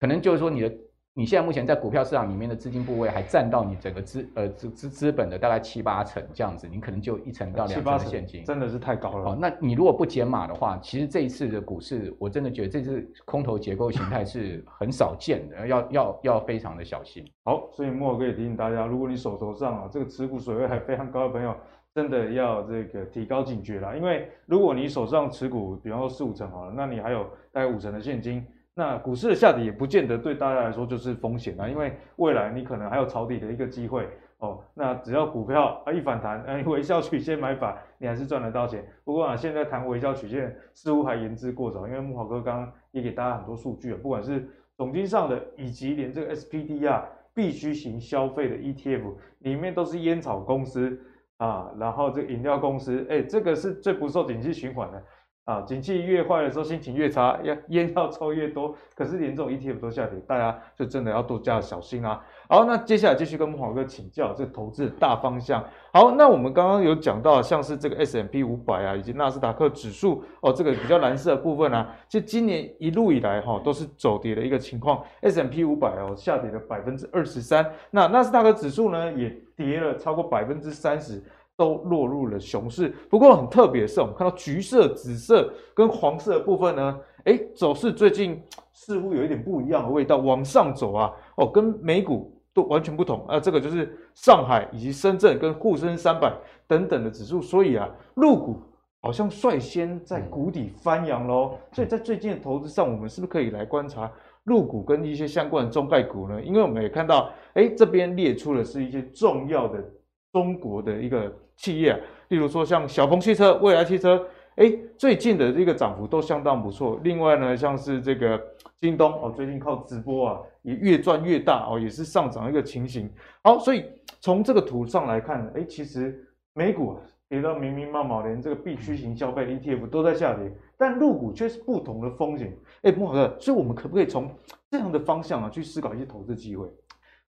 [0.00, 0.72] 可能就是说你的。
[1.14, 9.32] 你现在目前在股票市场里面的资金部位还占到你整个资呃资资资本的大概七八成这样子，你可能就一成到两成的现金，真的是太高了。
[9.32, 17.22] 哦，那你如果不减码的话，其实这一次的股市，我真的觉得这次空头结构形态是很少见的，要要要非常的小心。
[17.44, 21.54] 好，所以莫哥也提醒大家，如果你手头上啊这个持股水位还非常高的朋友，
[21.94, 28.42] 真的要这个提高警觉啦，因为如果你手上持股，比方说四五成好了，那你还有大概五成的现金。
[28.74, 34.08] 那股市的下跌也不见得对大家来说就是风险啊，因为未来你可能还有抄底的一个机会
[34.38, 34.64] 哦。
[34.72, 38.82] 那只要股票啊一反弹， 哎，微笑曲线买法，你还是赚得到钱。
[39.04, 47.02] 不过啊，现在谈微笑曲线似乎还言之过早，因为木华哥刚刚也给大家很多数据啊，不管是总经上的，以及连这个 SPDR
[47.34, 50.98] 必需型消费的 ETF 里面都是烟草公司
[51.36, 55.02] 啊，然后这个饮料公司，哎，这个是最不受景气循环的。
[55.44, 58.72] 啊，景气越坏的时候，心情越差，要烟要抽越多。
[58.94, 62.24] 可是连这种 ETF 都下跌，大家就真的要多加小心啊。
[62.48, 65.64] 好，那接下来继续跟慕驊哥请教这投资的大方向。
[65.92, 75.02] 好，那我们刚刚有讲到，像是这个 S&P 五百啊，以及纳斯达克指数哦，这个比较蓝色的部分啊，其实今年一路以来哈、哦，都是走跌的一个情况。
[75.22, 81.20] S&P 五百哦，下跌了百分之二十三，那纳斯达克指数呢，也跌了超过百分之三十。
[81.56, 82.88] 都落入了熊市。
[83.10, 93.38] 不过很特别的是，我们看到橘色、紫色跟黄色的部分呢，哎，走势最近似乎有一点不一样的味道，往上走啊，哦，跟美股都完全不同啊。
[93.38, 96.32] 这个就是上海以及深圳跟沪深三百
[96.66, 98.60] 等等的指数，所以啊，陆股
[99.00, 101.54] 好像率先在谷底翻扬喽。
[101.72, 104.10] 所以在最近的投资上，我们是不是可以来观察
[104.44, 106.42] 陆股跟一些相关的中概股呢？
[106.42, 109.84] 因为我们也看到，哎，这边列出的是一些重要的
[110.32, 111.32] 中国的一个。
[111.54, 116.98] 企业啊，例如说像小鹏汽车、蔚来汽车，哎，最近的这个涨幅都相当不错。
[117.04, 118.42] 另外呢，像是这个
[118.80, 123.08] 京东哦，最近靠直播啊，也越赚越大哦，也是上涨一个情形。
[123.44, 123.84] 好，所以
[124.18, 126.96] 从这个图上来看，哎，其实美股啊
[127.28, 132.56] 跌到明明白白，连这个必需型消费 ETF 都在下跌，但入股却是不同的风险。
[132.80, 134.28] 哎，慕驊哥，所以我们可不可以从
[134.68, 136.66] 这样的方向啊去思考一些投资机会？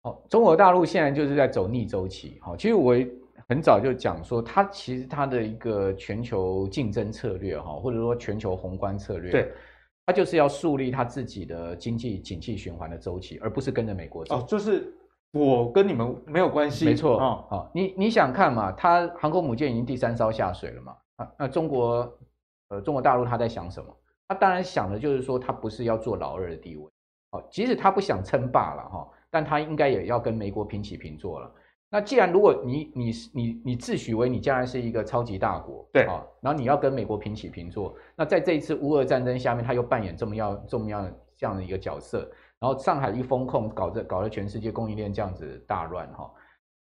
[0.03, 2.39] 好，中国大陆现在就是在走逆周期。
[2.41, 2.95] 好，其实我。
[3.49, 9.53] 很早就讲说，它其实它的一个全球竞争策略哈，或者说全球宏观策略，对，
[10.07, 14.37] 它就是要树立它自己的经济景气循环的周期，而不是跟着美国走。
[14.37, 14.95] 哦，就是
[15.33, 16.85] 我跟你们没有关系。
[16.85, 18.71] 没错啊，好、哦，你你想看嘛？
[18.71, 20.97] 它航空母舰已经第三艘下水了嘛？
[21.17, 22.09] 啊，那中国
[22.69, 23.93] 呃，中国大陆它在想什么？
[24.29, 26.85] 它当然想的就是说，它不是要做老二的地位，
[27.33, 31.51] 哦，即使它不想称霸了哈，但它应该也要跟美国平起平坐了。
[31.93, 46.31] 那既然如果你你你你自诩为你将来是一个超级大国，对啊，然后你要跟美国平起平坐，那在这一次乌俄战争下面，他又扮演这么样这么样这样的一个角色，然后上海一封控，搞得搞得全世界供应链这样子大乱哈，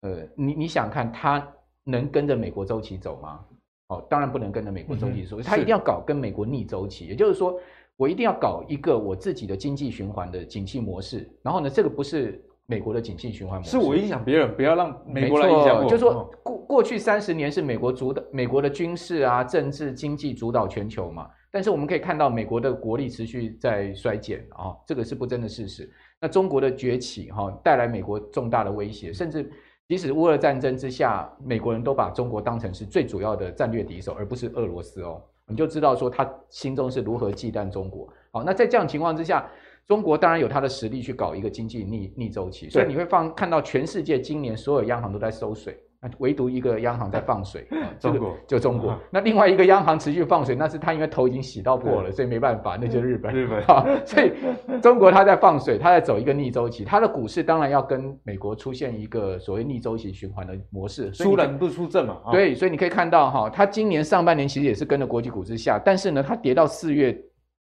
[0.00, 1.46] 呃，你你想看他
[1.84, 3.44] 能跟着美国周期走吗？
[3.86, 7.58] 哦，当然不能跟着美国周期走，他、嗯、一定要搞跟美国逆周期，也就是说，
[7.98, 11.28] 我一定要搞一个我自己的经济循环的景气模式。
[11.42, 15.84] 然后呢，这个不是美国的景气循环模式，是我影响别人，不要让美国来影响我。
[15.84, 21.28] 就是说过过去三十年是美国主导，美国的军事啊、政治、经济主导全球嘛。
[21.50, 25.90] 但是我们可以看到，美国的国力持续在衰减啊，这个是不争的事实。
[26.20, 29.50] 那中国的崛起哈，带来美国重大的威胁，甚至
[29.88, 35.20] 即使乌俄战争之下，美国人都把中国当成是最主要的战略敌手，而不是俄罗斯哦。
[35.48, 38.08] 你就知道说他心中是如何忌惮中国。
[38.30, 39.50] 好，那在这样情况之下，
[39.86, 45.82] 中国当然有他的实力去搞一个经济逆逆周期，所以你会放看到全世界今年所有央行都在收水。
[46.18, 47.66] 唯独一个央行在放水，
[47.98, 48.96] 中国就中国。
[49.10, 53.34] 那另外一个央行持续放水，那是他因为头已经洗到破了，所以没办法，那就是日本。
[53.34, 54.32] 日本啊，所以
[54.80, 61.10] 中国它在放水，它在走一个逆周期，它的股市当然要跟美国出现一个所谓逆周期循环的模式。
[61.10, 62.18] 出人不出阵嘛。
[62.30, 67.12] 对，所以你可以看到哈，它今年上半年其实也是跟着国际股市下，但是呢，它跌到四月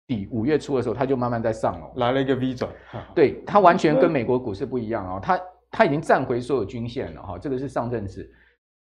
[0.08, 2.72] 底五月初的时候，它就慢慢在上了，来了一个 V 转。
[3.14, 5.38] 对，它完全跟美国股市不一样哦，它。
[5.74, 8.32] 它已经站回所有均线了哈，这个是上证指，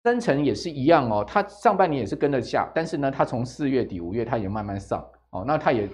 [0.05, 5.89] 深成也是一样哦，它上半年也是跟着下，但是呢，它从四月底五月它也慢慢上哦，那它也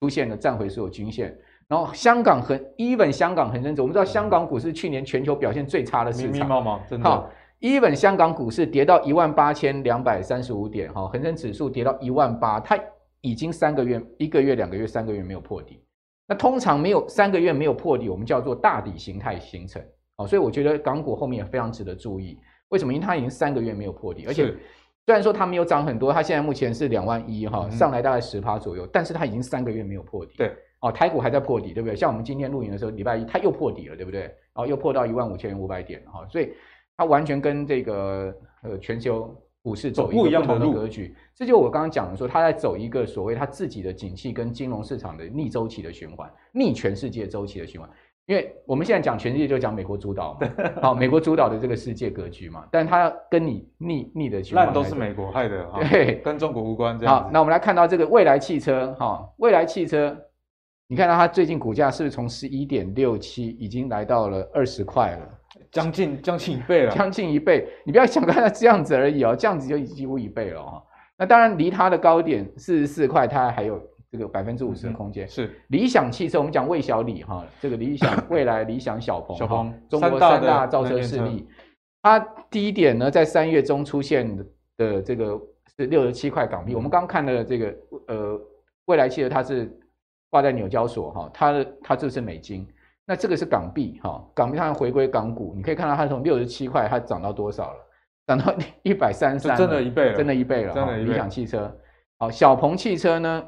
[0.00, 1.32] 出现了站回所有均线，
[1.68, 7.08] 然后香港恒 even 香港恒生指，我们知道香港股市去年全球表现最差的市场，密密麻麻，真的。
[7.08, 12.76] 好，even 香港股市跌到一万八千两百三十五点哈，恒生指数跌到一万八，它
[13.20, 15.84] 已经三个月、一个月、两个月、三个月没有破底，
[16.26, 19.80] 那通常没有三个月没有破底，我们叫做大底形态形成。
[20.26, 22.38] 所以我觉得港股后面也非常值得注意。
[22.68, 22.92] 为什么？
[22.94, 24.46] 因为它已经三个月没有破底，而且
[25.04, 30.32] 虽然说它没有涨很多，它现在目前是两万一哈，上来大概十趴左右，但是它已经三个月没有破底。
[30.38, 31.94] 对，哦，台股还在破底，对不对？
[31.94, 34.22] 像我们今天录影的时候，礼拜一它又破底了，对不对？
[34.22, 36.52] 然后又破到一万五千五百点哈，所以
[36.96, 41.14] 它完全跟这个呃全球股市走一个不同的格局。
[41.34, 47.90] 这就我刚刚讲的说，它在走一个所谓它自己的景气跟金融市场的逆周期的循环，逆全世界周期的循环。
[48.26, 50.48] 因为我们现在讲全世界，就讲美国主导嘛，
[50.80, 56.96] 好，美国主导的这个世界格局嘛，但它跟你逆逆的情况，烂都是美国害的，对，跟中国无关。
[56.96, 60.16] 这样好，那我们来看到这个未来汽车，哈，未来汽车，
[60.86, 65.28] 你看到它最近股价是不是从十一点六七已经来到了二十块了，
[65.72, 67.66] 将近将近一倍了，将近一倍。
[67.84, 70.80] 你不要想看它这样子而已哦，这样子就几乎一倍了哈。
[71.18, 73.82] 那当然离它的高点四十四块，它还有。
[74.12, 81.48] 这个百分之五十的空间、嗯、是理想汽车，我们讲魏小李哈，这个理想 未来理想小鹏，小鹏中国三大造车势力，
[82.02, 82.20] 它
[82.50, 84.36] 低点呢在三月中出现
[84.76, 85.40] 的这个
[85.78, 86.74] 是六十七块港币。
[86.74, 87.74] 嗯、我们刚刚看的这个
[88.08, 88.40] 呃
[88.84, 89.74] 未来汽车，它是
[90.28, 92.68] 挂在纽交所哈，它的它这是美金，
[93.06, 97.78] 那这个是港币哈，港币它回归港股，你可以看到它从六十七块它涨到多少了？
[98.26, 101.74] 涨到一百三十三，真的一倍了，真的一倍了，真的理想汽车。
[102.18, 103.42] 好，小鹏汽车呢？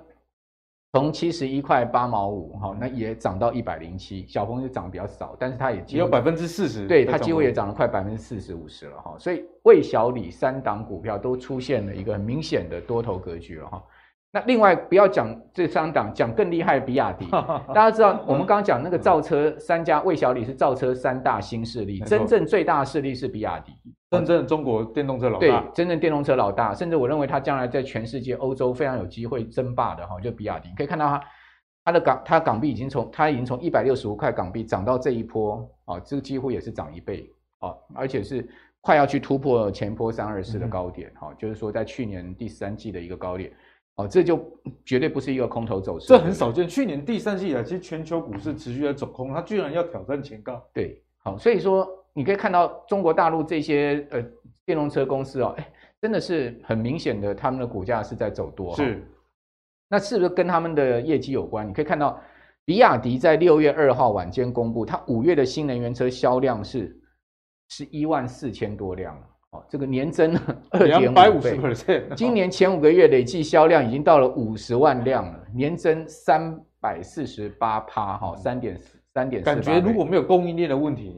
[0.94, 4.24] 从七十一块八毛五，哈，那也涨到一百零七。
[4.28, 9.16] 小鹏就涨比较少，但是它也也有百分之四十，对，它几乎也涨了快百分之四十五十了，哈。
[9.18, 13.82] 所以魏小李三档股票都出现了一个很明显的多头格局了，哈。
[14.34, 17.24] 那另外不要讲这三档，讲更厉害的比亚迪。
[17.72, 23.72] 大家知道我们刚刚讲那个造车三家，魏小李是造车三大新势力，真正最大势力是比亚迪，
[24.10, 25.38] 真正中国电动车老大。
[25.38, 30.68] 对，真正电动车老大，甚至我认为它将来在全世界欧洲非常有机会争霸的哈，就比亚迪。
[30.76, 31.22] 可以看到它
[31.84, 37.24] 它的港它港币已经从它已经从一百六十五块港币涨到这一波啊，这个几乎也是涨一倍
[37.60, 38.44] 啊，而且是
[38.80, 43.52] 快要去突破前波三二四的高点哈，就是说在去年第三季的一个高点。
[43.96, 44.44] 哦，这就
[44.84, 46.66] 绝对不是一个空头走势，这很少见。
[46.66, 50.60] 去年第三季以来，其实全球股市持续在走空，它居然要挑战前高。
[50.72, 54.20] 对，好，所以说你可以看到中国大陆这些呃
[54.64, 58.74] 电动车公司哦，哎，真的是很明显的，他们的股价是在走多。
[58.74, 59.06] 是，
[59.88, 61.68] 那是不是跟他们的业绩有关？
[61.68, 62.20] 你可以看到，
[62.64, 67.00] 比亚迪在六月二号晚间公布，它五月的新能源车销量是
[67.68, 69.16] 是一万四千多辆。
[69.68, 70.34] 这个年增
[70.70, 71.58] 二点五倍，
[72.16, 78.80] 今年前五个月累计销量已经到了五十万辆了，年增三百四十八趴，哈，三点
[79.12, 79.46] 三点四。
[79.46, 81.16] 感觉如果没有供应链的问题，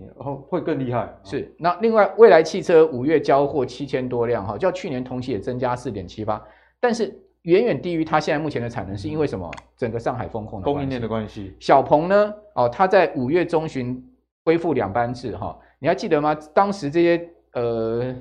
[0.48, 1.08] 会更厉害。
[1.24, 6.42] 是，那另外蔚来汽车五月交货七千多辆，哈，较去年同期也增加四点七八，
[6.80, 9.50] 但是远远低于它现在目前的产能，是因为什么？
[9.76, 11.54] 整个上海风控的供应链的关系。
[11.60, 12.34] 小鹏呢？
[12.54, 14.02] 哦，它在五月中旬
[14.44, 16.34] 恢复两班制，哈，你还记得吗？
[16.54, 17.28] 当时这些。
[17.56, 18.14] 呃，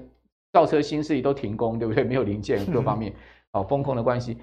[0.54, 2.04] 造车新势力都停工，对不对？
[2.08, 3.14] 没有零件，各方面，
[3.52, 4.38] 好风控的关系。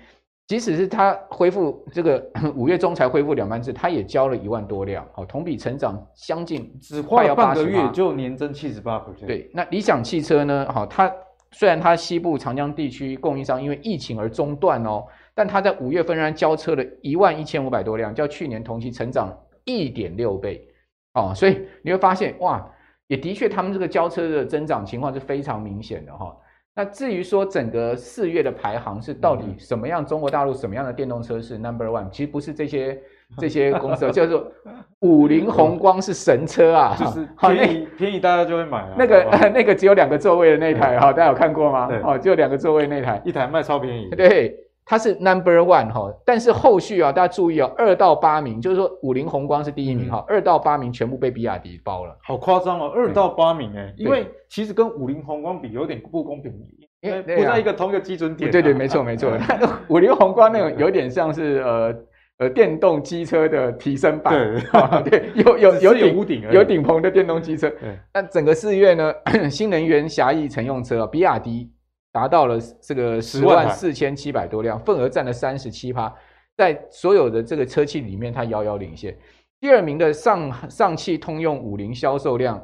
[0.49, 2.23] 即使是它恢复这个
[2.55, 9.27] 五月中才恢复两班制，它也交了一万多辆，好，同比成长将近，只花了半个月就年增七十八%。
[9.27, 10.71] 对，那理想汽车呢？
[10.71, 11.11] 好，它
[11.53, 20.69] 虽然它西部长江地区供应商因为疫情而中断哦，但它在五月份仍然交车了一万一千五百多辆，较去年同期成长一点六倍
[21.15, 22.69] 哦，所以你会发现哇，
[23.13, 26.37] 也的确他们这个交车的增长情况是非常明显的哈、哦。
[26.75, 32.99] 那至于说整个四月的排行是到底什么样，中国大陆什么样的电动车是 number one，其实不是这些
[33.37, 34.51] 这些公司，叫做
[35.01, 38.95] 五菱宏光是神车啊，就是便宜便宜大家就会买啊。
[38.97, 41.91] 那个 那个只有两个座位的那台哈，大家有看过吗？
[42.03, 44.09] 哦，只有两个座位那台，一台卖超便宜。
[44.17, 44.57] 对。
[44.85, 56.53] 它是 number one 哈，但是后续啊，大家注意哦，二到八名，就是说五菱宏光是第一名哈，二、嗯、到八名全部被比亚迪包了，好夸张哦，二到八名哎，因为其实跟五菱宏光比有点不公平，
[57.01, 58.53] 因为不在一个同一个基准点、啊。
[58.53, 59.33] 对对，没错没错，
[59.89, 61.95] 五菱宏光那种有点像是呃
[62.39, 64.35] 呃电动机车的提升版，
[65.05, 67.73] 对 对，有有有顶有顶棚的电动机车。
[68.13, 69.15] 那整个四月呢，
[69.49, 71.71] 新能源狭义乘用车比亚迪。
[72.13, 76.15] 达到了这个十万四千七百多辆，份额占了三十七趴，
[76.55, 79.17] 在所有的这个车企里面，它遥遥领先。
[79.59, 82.63] 第二名的上上汽通用五菱销售量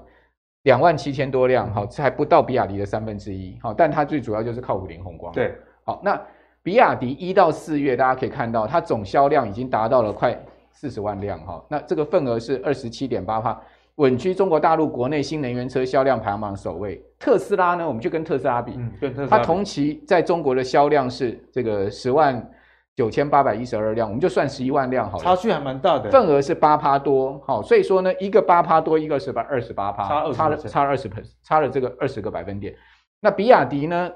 [0.64, 5.32] 两万七千多辆，好，这还不到比亚迪的三分之一，好，但它最主要就是靠五菱宏光。
[5.32, 6.20] 对，好，那
[6.62, 10.38] 比亚迪一到四月，大家可以看到，它总销量已经达到了快
[10.72, 13.58] 四十万辆，哈，那这个份额是二十七点八趴。
[13.98, 17.00] 稳居中国大陆国内新能源车销量排行榜首位。
[17.18, 22.48] 特斯拉呢，我们就跟特斯拉比，嗯，跟特斯拉，它同期在中国的销量是这个十万
[22.94, 31.10] 九千八百一十二辆，我们就算十一万辆好了，差距还蛮大的，份额是八趴多，好，所以说呢，一个八趴多，一个是八二十八趴，差差了差了二十，
[31.42, 32.72] 差了这个二十个百分点。
[33.20, 34.08] 那比亚迪呢，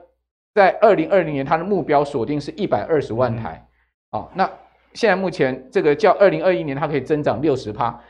[0.55, 3.67] 在二零二零年它的目标锁定是一百二十万台，
[4.13, 4.51] 好，嗯，那
[4.95, 8.01] 现在目前这个较二零二一年它可以增长六十趴。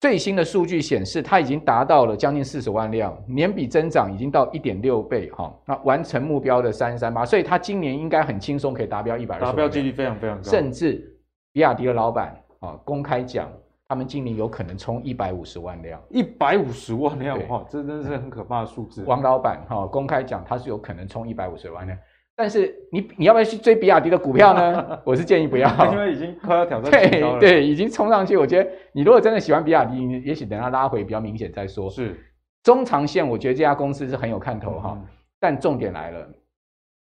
[0.00, 10.42] 最新的数据显示，它已经达到了将近四十万辆，年比增长已经到一点六倍，哈，那完成目标的三十三八，所以它今年应该很轻松可以达标一百二十万，达标几率非常非常高。
[10.42, 11.14] 甚至
[11.52, 13.52] 比亚迪的老板啊公开讲，
[13.88, 19.04] 他们今年有可能冲一百五十万辆，一百五十万辆，哇，这真的是很可怕的数字。
[19.06, 21.98] 王老板哈公开讲，他是有可能冲一百五十万辆。
[22.40, 24.98] 但是你你要不要去追比亚迪的股票呢？
[25.04, 27.38] 我是建议不要，因为已经快要挑战了。
[27.38, 28.34] 对对，已经冲上去。
[28.34, 31.90] 我觉得你如果真的喜欢比亚迪，你也许等它拉回比较明显再说。
[31.90, 32.18] 是
[32.62, 34.96] 中长线，我觉得这家公司是很有看头哈。
[34.96, 35.06] 嗯、
[35.38, 36.26] 但重点来了，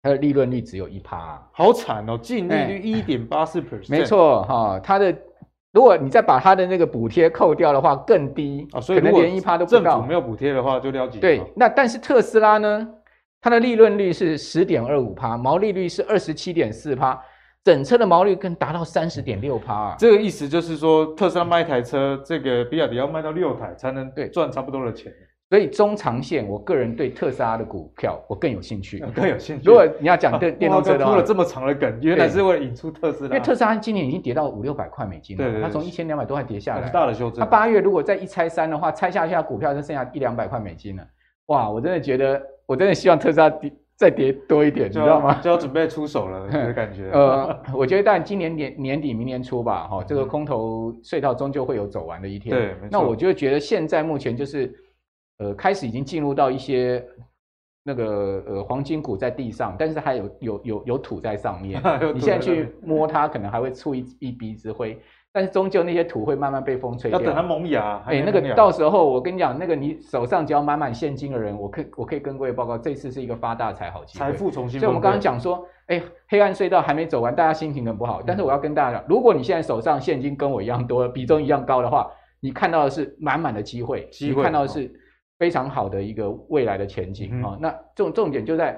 [0.04, 3.90] 它的利润率只有一趴，好惨哦，净利率一点八四 percent。
[3.90, 5.16] 没错哈，它的
[5.72, 9.82] 如果你再把它的那个补贴扣掉的话，更低啊，所以可能连一趴都不到。
[9.82, 11.20] 政府没有补贴的话，就了解。
[11.20, 12.86] 对，那但是特斯拉呢？
[13.42, 17.20] 它的利润率是十点二五趴，毛利率是二十七点四趴，
[17.64, 19.96] 整车的毛利更达到三十点六趴啊！
[19.98, 25.12] 这个意思就是说，特斯拉卖一台车，这个比亚迪要卖到六台才能对赚差不多的钱。
[25.50, 29.64] 所以中长线，我个人对特斯拉的股票我更有兴趣， 更有兴趣。
[29.66, 33.30] 如果你要讲电 电动车的话，铺了这么长的梗，原来是为了引出特斯拉。
[33.32, 37.40] 因为特斯拉今年已经跌到五六百块美金了，它从一千两百多块跌下来，很大的修正。
[37.40, 41.04] 它八月如果再一拆三的话，拆下去，它股票就剩下一两百块美金了。
[41.48, 43.72] 哇，我真的觉得，我真的希望特斯拉跌。
[43.98, 45.40] 再跌多一点，你知道吗？
[45.44, 47.12] 就要准备出手了， 的感觉。
[47.12, 52.50] 呃，我觉得，但今年年年底、明年初吧，哈，这个空头隧道终究会有走完的一天。
[52.50, 54.74] 对，那我就觉得现在目前就是，
[55.38, 57.06] 呃，开始已经进入到一些
[57.84, 61.80] 那个呃黄金股在地上，但是还有有有 有土在上面。
[62.16, 65.00] 你现在去摸它，可能还会出一一鼻子灰。
[65.34, 68.04] 但是终究那些土会慢慢被风吹掉，要等它萌芽。
[68.06, 74.78] 哎，那个到时候我跟你讲，那个你手上只要满满现金的人，我可以我可以跟各位报告，这次是一个发大财好机会，财富重新。
[74.78, 78.22] 所以我们刚刚讲说，哎，黑暗隧道还没走完，大家心情很不好。
[78.26, 84.92] 但是我要跟大家讲，如果你现在手上现金跟我一样多，比重一样高的话，你看到的是满满的机会，机会你看到的是
[85.40, 87.58] 非常好的一个未来的前景啊。
[87.58, 88.74] 那重重点就在，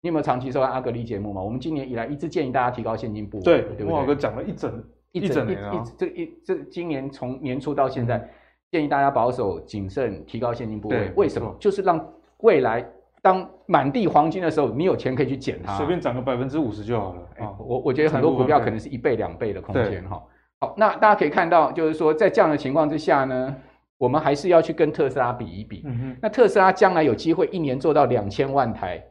[0.00, 1.42] 你有没有长期收看阿格力节目嘛？
[1.42, 3.86] 我们今年以来一直建议大家提高现金部位，对，对不对？
[3.86, 4.82] 莫老哥讲了一整。
[5.12, 8.28] 一整年啊，这一这今年从年初到现在，嗯、
[8.70, 11.10] 建议大家保守谨慎，提高现金部位。
[11.16, 11.54] 为什么？
[11.58, 12.04] 就是让
[12.38, 12.86] 未来
[13.22, 17.20] 当满地黄金的时候，你有钱可以去捡它，随便涨个百分之五十就好了。
[17.38, 20.22] 啊、哦，我我觉得很多股票可能是一倍两倍的空间哈。
[20.60, 23.56] 好，那大家可以看到，就是说在这样的情况之下呢，
[23.96, 25.82] 我们还是要去跟特斯拉比一比。
[25.86, 26.16] 嗯哼。
[26.20, 29.02] 那特斯拉将来有机会一年做到两千万台。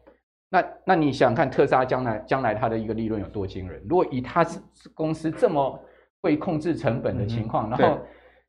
[0.50, 3.82] 那那你想看特斯拉将来将来它的一个利润有多惊人？
[3.90, 4.60] 如果以它是
[4.94, 5.78] 公司这么
[6.22, 8.00] 会控制成本的情况，嗯、然后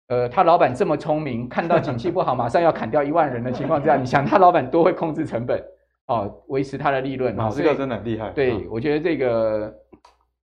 [0.08, 5.62] 呃，他老板这么聪明，看到景气不好，马上要砍掉一万人的情况之下， 你想他老板多会控制成本
[6.06, 8.30] 哦，维持他的利润哦，这个真的很厉害。
[8.30, 9.74] 对，我觉得这个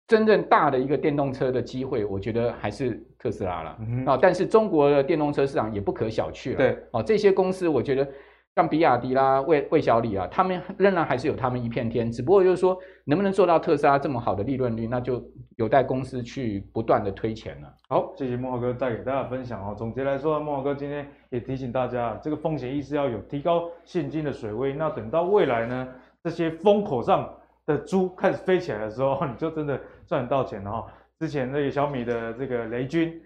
[0.08, 4.18] 真正大的一个电动车的机会，我觉得还是特斯拉了啊、嗯哦。
[4.20, 6.56] 但是中国的电动车市场也不可小觑了。
[6.56, 8.06] 对，哦，这些公司我觉得。
[8.54, 12.12] 像比亚迪啦、魏魏小李啊，他们仍然还是有他们一片天。
[12.12, 15.24] 只不过就是说，能不能做到特斯拉这么好的利润率，那就
[15.56, 17.74] 有待公司去不断的推前了。
[17.88, 19.74] 好，谢谢慕驊哥带给大家分享哦。
[19.74, 24.74] 总结来说，慕驊哥今天也提醒大家，这个风险意识要有，提高现金的水位。
[24.74, 25.88] 那等到未来呢，
[26.22, 27.34] 这些风口上
[27.64, 30.86] 的猪开始飞起来的时候， 你就真的赚得到钱了哈。
[31.18, 33.18] 之前那个小米的这个雷军。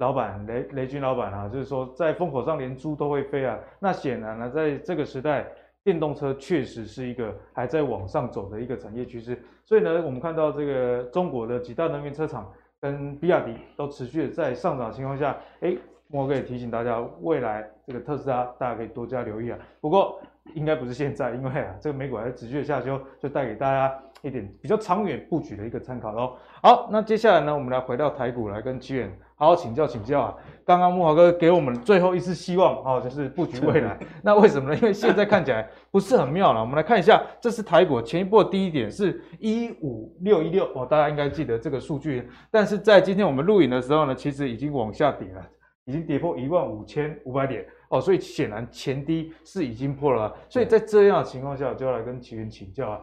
[0.00, 3.58] 老板雷雷军老板啊，就是说在风口上连猪都会飞啊。
[3.78, 5.46] 那显然呢，在这个时代，
[5.84, 9.38] 电动车确实是一个还在往上走的一个产业趋势。
[9.62, 15.76] 所以呢，我们看到这个中国的几大能源车厂跟比亚迪都持续的在上涨情况下，哎，
[16.08, 19.58] 我可以提醒大家，未来这个特斯拉大家可以多加留意啊。
[19.82, 20.18] 不过
[20.54, 26.36] 应该不是现在，因为啊，这个美股还在持续的下修，就带给大家一点比较长远布局的一个参考喽。
[26.62, 29.14] 好，那接下来呢，我们来回到台股来跟奇远。
[29.40, 30.36] 好好请教请教啊！
[30.66, 33.98] 刚刚木华哥给我们最后一次希望哦，就是布局未来。
[34.22, 34.76] 那为什么呢？
[34.76, 36.60] 因为现在看起来不是很妙了。
[36.60, 42.28] 我们来看一下，这是台股前一波的低点是一五六一六哦，大家应该记得这个数据。
[42.50, 45.42] 但是在今天我们录影的时候呢，其实已经往下跌了，
[45.86, 50.30] 已经跌破一万五千五百点哦，所以显然前低是已经破了。
[50.50, 53.00] 所以在这样的情况下，我就要来跟奇源请教啊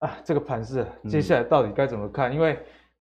[0.00, 2.30] 啊，这个盘势接下来到底该怎么看？
[2.30, 2.58] 因为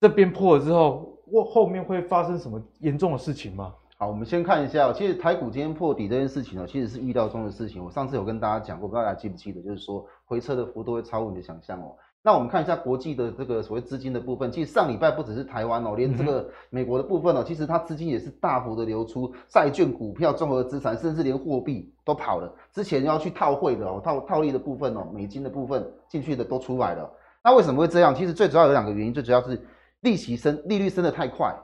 [0.01, 1.16] 这边破了之后。
[1.33, 3.74] 后后面会发生什么严重的事情吗？
[3.99, 7.85] 好，我们先看一下，其实台股今天破底这件事情呢，其实是预料中的事情。
[7.85, 11.95] 我上次有跟大家讲过，不知道大家记不记得，就是说回撤的幅度会超乎你的想象哦。
[12.22, 22.51] 那我们看一下国际的这个所谓资金的部分，其实上礼拜不只是台湾哦，连这个美国的部分哦，其实它资金也是大幅的流出，债券、股票、综合资产，甚至连货币都跑了。
[22.72, 27.11] 之前要去套汇的哦，套套利的部分哦，美金的部分进去的都出来了。
[27.45, 28.14] 那为什么会这样？
[28.14, 29.61] 其实最主要有两个原因，最主要是。
[30.01, 31.55] 利息升，利率升得太快，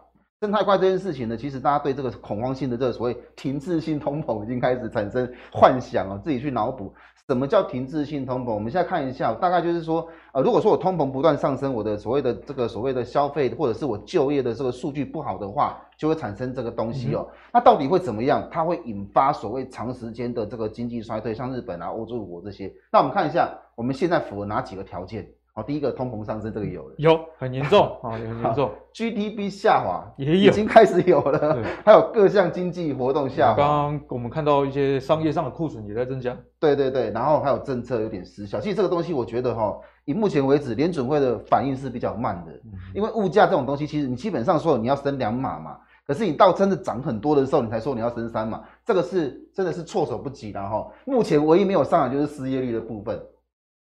[0.41, 6.93] 升太快这件事情呢，其实大家对这个恐慌性的这个所谓停滞性通膨已经开始产生幻想了，自己去脑补
[7.26, 8.53] 什么叫停滞性通膨。
[8.55, 17.26] 我们现在看一下，大概就是说，呃，如果说我通膨不断上升，我的所谓的这个所谓的消费或者是我就业的这个数据不好的话，就会产生这个东西哦。
[17.53, 18.47] 那到底会怎么样？
[18.53, 22.72] 它会引发所谓长时间的这个经济衰退，像日本啊、欧洲国这些。
[22.93, 25.26] 那我们看一下，我们现在符合哪几个条件？
[25.57, 28.70] 好，第一个通膨上升，这个有了，有很严重啊，很严重。
[28.92, 33.57] GDP 下滑也有，已经开始有了，对还有各项经济活动下滑。
[33.57, 36.36] 刚刚我们看到一些商业上的库存也在增加。
[36.61, 38.61] 对对对，然后还有政策有点失效。
[38.61, 42.52] 其实这个东西，我觉得哈，以目前为止，联准会的反应是比较慢的，
[42.94, 50.86] 因为物价这种东西，其实你基本上说你要升两码嘛，可是你到真的涨很多的时候，你才说你要升三码，这个是真的是措手不及的哈。
[51.07, 53.18] 目前唯一没有上来就是失业率的部分。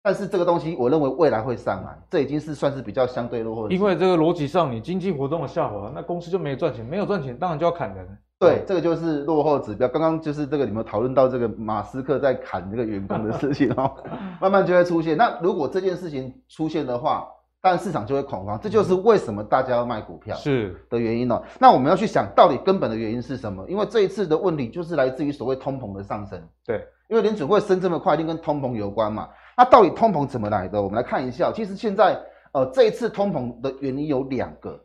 [0.07, 3.75] 但是这个东西，我认为未来会上来，这已经是算是比较相对落后的。
[3.75, 8.07] 因为这个逻辑上，你经济活动的下滑，那公司就没有赚钱，没有赚钱，当然就要砍人。
[8.39, 9.89] 对，这个就是落后指标。
[9.89, 13.97] 刚刚就是这个，你们讨论到这个马斯克在砍这个员工的事情哦，
[14.41, 15.17] 慢慢就会出现。
[15.17, 17.27] 那如果这件事情出现的话，
[17.61, 21.43] 当然市场就会恐慌，这就是为什么大家要卖股票是的原因哦。
[21.59, 23.69] 那我们要去想到底根本的原因是什么？
[23.69, 26.41] 因为这一次的问题就是来自于所谓通膨的上升。
[26.65, 29.29] 对，因为联储会升这么快，一定跟通膨有关嘛。
[29.57, 30.83] 那到底通膨怎么来的？
[30.83, 31.51] 我们来看一下。
[31.51, 32.21] 其实现在，
[32.53, 34.79] 呃，这一次通膨的原因有两个，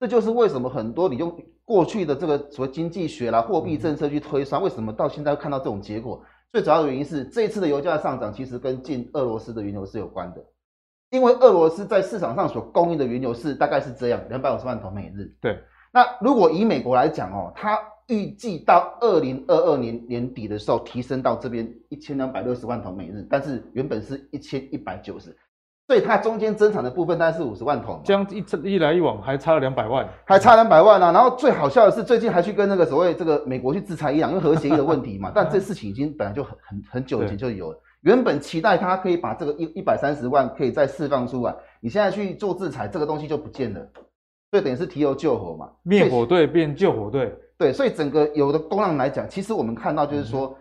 [0.00, 6.20] 这就是为什么很多你用过去的这个所谓经济学啦、货币政策去推算，为什么到现在会看到这种结果？
[6.50, 10.44] 最主要的原因是这一次的油价上涨，其实跟进俄罗斯的原油是有关的，
[11.10, 15.32] 因为俄罗斯在市场上所供应的原油是大概是这样，两百五十万桶每日。
[15.40, 15.58] 对。
[15.92, 17.78] 那如果以美国来讲哦，它
[18.08, 25.36] 预计到二零二二年年底的时候，提升到这边一千两百六十万桶每日，但是原本是一千一百九十，
[25.86, 28.00] 所以它中间增产的部分大概是五十万桶。
[28.04, 31.12] 这样一一来一往，还差了两百万，还差两百万啊！
[31.12, 35.30] 然后最好笑的是，最近还去跟那个所谓这个美国去制裁伊朗，因为核协议的问题嘛。
[35.34, 37.78] 但这事情已经本来就很很很久以前就有了。
[38.00, 43.80] 原本期待它可以把这个一一百三十万可以再释放出来，你现在去做制裁，这个东西就不见了，
[44.50, 47.36] 所以等于是提油救火嘛，灭火队变救火队。
[47.58, 50.56] 对，所以整个有的供量来讲，其实我们看到就是说，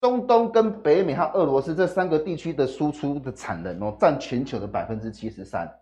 [0.00, 5.72] 中东跟北美和俄罗斯这三个地区的输出的产能哦，占全球的百分之七十三，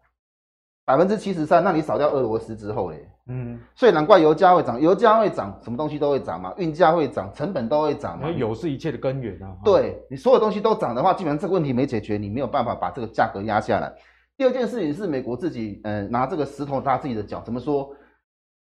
[0.84, 1.64] 百分之七十三。
[1.64, 8.28] 那你少掉俄罗斯之后嘞，嗯，所以难怪油价会涨，油价会涨，什么东西都会涨嘛，运价会涨，成本都会涨嘛。
[8.28, 9.56] 油是一切的根源啊。
[9.64, 13.90] 对，你所有东西都涨的话，基本上这个问题没解决，你没有办法把这个价格压下来。
[14.36, 17.96] 第二件事情是美国自己，嗯、呃，拿这个石头砸自己的脚，怎么说？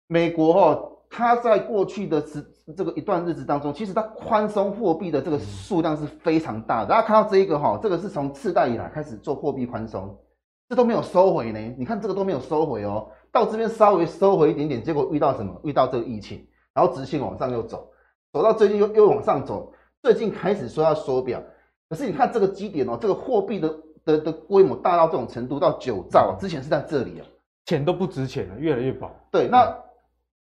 [0.06, 0.94] 美国哦。
[1.10, 2.46] 它在过去的时
[2.76, 6.88] 这个一段日子当中，其实它宽松货币的这个数量是非常大的。
[6.90, 10.18] 大家看到这一个哈，这个是从次贷以来开始做货币宽松，
[10.68, 11.60] 这都没有收回呢。
[11.78, 15.60] 你看这个都没有收回哦，到这边稍微收回一点点，结果遇到什么？
[15.64, 17.90] 遇到这个疫情，然后直线往上又走，
[18.34, 19.74] 走到最近又又往上走。
[20.04, 21.42] 最近开始说要缩表，
[21.90, 27.26] 可是你看这个基点哦，这个货币的的的规模大到这种程度，到九兆，之前是在这里啊，
[27.66, 29.10] 钱都不值钱了，越来越薄。
[29.32, 29.76] 对，那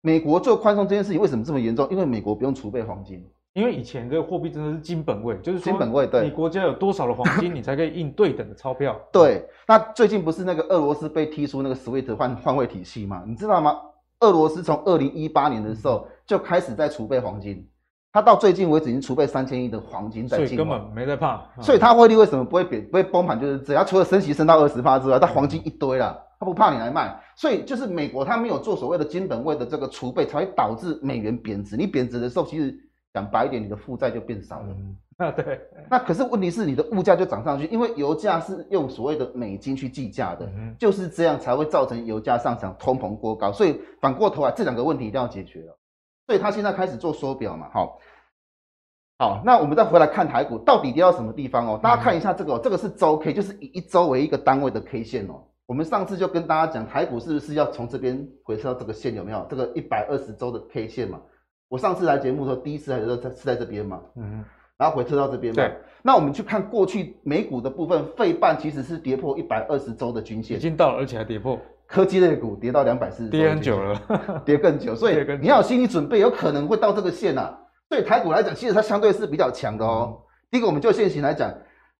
[0.02, 1.88] 美国做宽松这件事情为什么这么严重？
[1.92, 3.26] 因为美国不用储备黄金。
[3.54, 8.96] 因为以前这个货币真的是金本位，就是金本位，对，你国家有多少的黄金，你才可以印对等的钞票。
[9.12, 13.24] 对，那最近不是那个俄罗斯被踢出那个 SWIFT 换换位体系吗？
[13.28, 13.76] 你知道吗？
[14.20, 17.68] 俄罗斯从二零一八年的时候就开始在储备黄金，
[18.14, 21.44] 他到最近为止已经储备三千亿的黄金在进，所以根本没在怕。
[21.60, 23.38] 所以它汇率为什么不会贬不会崩盘？
[23.38, 27.20] 就是只要除了升息升到二十趴之外，它黄金一堆了，他不怕你来卖。
[27.36, 31.78] 所以就是美国他没有做所谓的金本位的这个储备，才会导致美元贬值。
[31.78, 32.76] 你贬值的时候，其实。
[33.12, 34.68] 讲白一点，你的负债就变少了。
[34.70, 35.60] 嗯、啊，对。
[35.90, 43.52] 那可是问题是，你的物价就涨上去，因为油价是用所谓的美金去计价的，嗯，就是这样才会造成油价上涨、通膨过高。
[43.52, 45.76] 所以反过头来，这两个问题一定要解决了。
[46.28, 48.00] 所以他现在开始做缩表嘛，好，
[49.18, 49.42] 好。
[49.44, 51.80] 那我们再回来看台股，到底跌到什么地方哦？
[51.82, 55.42] 大家看一下这个，这个是周 K，就是以一周为一个单位的 K 线哦。
[55.70, 59.14] 我们上次就跟大家讲，台股是不是要从这边回撤到这个线？
[59.14, 61.22] 有没有这个一百二十周的 K 线嘛？
[61.68, 64.44] 我上次来节目的时候，第一次来的时候在是在这边嘛，嗯，
[64.80, 65.58] 然后回撤到这边嘛。
[65.58, 71.56] 对，那我们去看过去美股的部分，费半其实是跌破一百二十周的均线，已经到了，而且还跌破。
[71.86, 77.60] 科技类股跌到两百四十，跌很久了，跌更久， 所以你要有心理准备，有可能会到这个线呐、啊。
[77.90, 80.18] 所以台股来讲，其实它相对是比较强的哦。
[80.18, 81.54] 嗯、第一个，我们就现行来讲，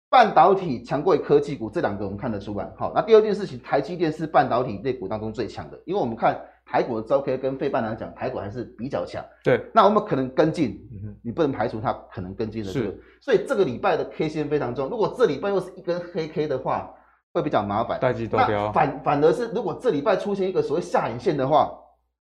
[0.10, 2.70] 半导体强过于科技股，这两个我们看得出来。
[2.78, 6.40] 好，那第二件事情，台积电是半导体类股当中最强的，因为我们看。
[6.72, 9.26] 台股的周 K 跟费半来讲，台股还是比较强。
[9.44, 10.80] 对，那我们可能跟进，
[11.24, 12.94] 你不能排除它可能跟进的这个。
[13.20, 14.92] 所以这个礼拜的 K 线非常重要。
[14.92, 16.94] 如果这礼拜又是一根黑 K 的话，
[17.34, 18.00] 会比较麻烦。
[18.00, 18.72] 代际多标。
[18.72, 21.72] 反反而是如果这礼拜出现一个所谓下影线的话，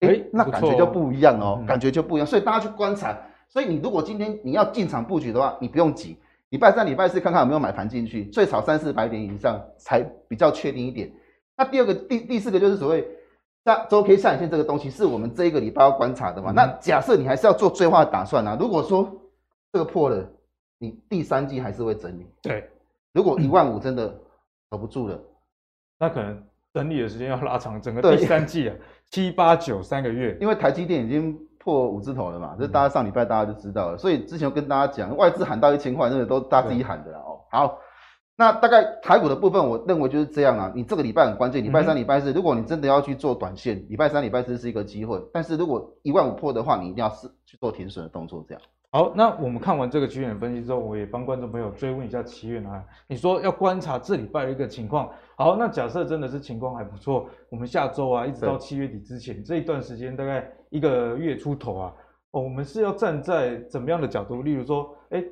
[0.02, 2.28] 哎、欸，那感觉就不一样哦，感觉就不一样。
[2.28, 3.18] 所以大家去观察。
[3.50, 6.20] 所以你如果今天你要进场布局的话，你不用急。
[6.50, 11.12] 礼拜三、礼拜四看看有没有买盘进去，最少三四百点以上才比较确定一点。
[11.58, 13.08] 那第二个、第第四个就是所谓。
[13.68, 16.52] 那周 K 下影线这个东西是我们这一个礼拜要观察的嘛？
[16.52, 18.56] 嗯、那假设你还是要做最坏的打算啊。
[18.60, 19.12] 如果说
[19.74, 20.24] 这个破了，
[20.78, 22.28] 你第三季还是会整理。
[22.44, 22.70] 对，
[23.12, 24.16] 如果一万五真的
[24.70, 25.20] 守不住了，
[25.98, 26.44] 那可能
[26.76, 28.76] 整理的时间要拉长，整个第三季啊，
[29.10, 30.38] 七八九三个月。
[30.40, 31.36] 因为台积电已经
[31.66, 33.98] 破五字头了嘛，这大家上礼拜大家就知道了。
[33.98, 37.42] 所以之前跟大家讲，外资喊到一千块，那个都大家自己喊的了哦。
[37.52, 37.78] 好。
[38.38, 40.70] 那大概台股的部分，我认为就是这样啊。
[40.76, 45.18] 你这个礼拜很关键，礼拜三、礼拜四，如果你真的要去做短线，礼拜三、礼拜四是一个机会。
[45.32, 48.44] 但是如果一万五破的话，你一定要是去做停损的动作。
[48.46, 48.62] 这样。
[48.92, 55.10] 好，那我们看完这个基本分析之后，我也帮观众朋友追问一下奇岳啊，你说要观察这礼拜的一个情况。
[55.38, 60.46] 好，那假设真的是情况还不错，我们下周啊，一直到七月底之前这一段时间，大概
[60.76, 61.94] 一个月出头啊，
[62.32, 64.42] 哦，我们是要站在怎么样的角度？
[64.42, 65.24] 例如说，哎。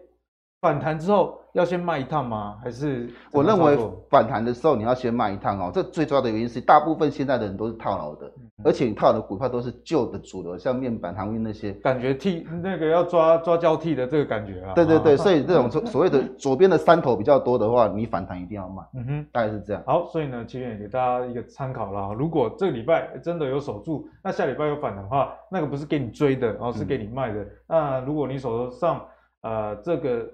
[0.63, 2.57] 反弹之后要先卖一趟吗？
[2.63, 3.77] 还是我认为
[4.09, 5.69] 反弹的时候你要先卖一趟哦。
[5.73, 8.31] 这最主要的原因是大部分现在的人都是套牢的，
[8.63, 14.71] 而且你套的股票都是旧的主流，像面板、航运那些，感觉替那个要抓抓交替的这个感觉啊。
[14.73, 18.81] 对对对，所以这种所所谓的 左边的山头比较多的话，你反弹一定要卖。
[18.95, 19.83] 嗯哼，大概是这样。
[19.85, 22.13] 好，所以呢，其实也给大家一个参考啦。
[22.17, 27.41] 如果这个礼拜真的有守住，那下礼拜有反弹的话，那个不是给你追的，然后是给你卖的。
[27.41, 29.05] 嗯、那如果你手头上
[29.41, 30.25] 呃这个。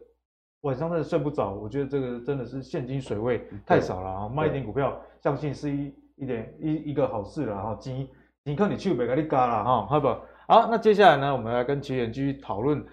[0.62, 4.28] 晚上真的睡不着，我觉得这个真的是现金水位太少了啊！
[4.28, 7.78] 卖一点股票，相信是一一点一一个好事了哈。
[7.80, 8.06] 金
[8.44, 10.22] 你看你去没给你嘎了哈，好不好？
[10.50, 12.84] 好，那接下来呢，我们来跟奇远继续讨论，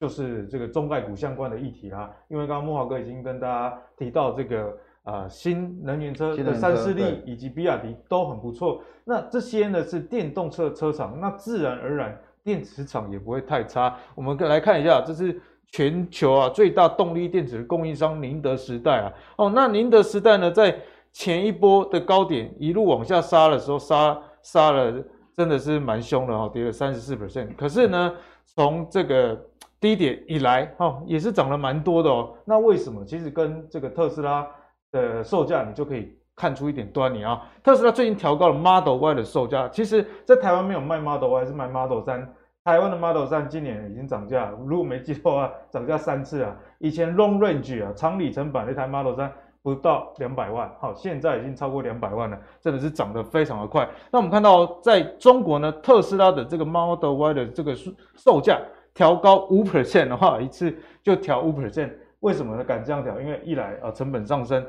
[0.00, 2.10] 就是这个中概股相关的议题啦。
[2.28, 13.94] 因为刚刚慕驊哥已经跟大家提到这个呃新能源车的三势力以及比亚迪都很不错，那这些呢是电动车车厂，那自然而然电池厂也不会太差。
[14.14, 15.38] 我们来看一下，这是。
[15.72, 20.76] 全球啊，最大动力电池供应商宁德时代啊，哦，那宁德时代呢，在
[21.12, 24.92] 前一波的高点一路往下杀的时候，杀杀了
[25.36, 27.54] 真的是蛮凶的哈，跌了三十四 percent。
[27.56, 28.12] 可是呢，
[28.46, 29.40] 从这个
[29.80, 32.34] 低点以来，哈，也是涨了蛮多的哦。
[32.44, 33.04] 那为什么？
[33.04, 34.46] 其实跟这个特斯拉
[34.90, 37.48] 的售价，你就可以看出一点端倪啊。
[37.62, 42.26] 特斯拉最近调高了 Model Y 的售价，其实在台湾没有卖 Model Y，还是卖 Model 3。
[42.62, 46.54] 台湾的 Model 3今年已经涨价，如果没记错的话，涨价三次啊。
[46.78, 49.30] 以前 Long Range 啊，长里程版的一台 Model 3
[49.62, 53.88] 不到两百万，好，现在已经超过两百万了，真的是涨得非常的快。
[54.10, 57.74] 那我们看到在中国呢，特斯拉的这个 Model Y 的这个
[58.14, 58.60] 售价
[58.92, 61.90] 调高五 percent 的话，一次就调五 percent，
[62.20, 62.64] 为什么呢？
[62.64, 63.18] 敢这样调？
[63.18, 64.62] 因为一来啊，成本上升。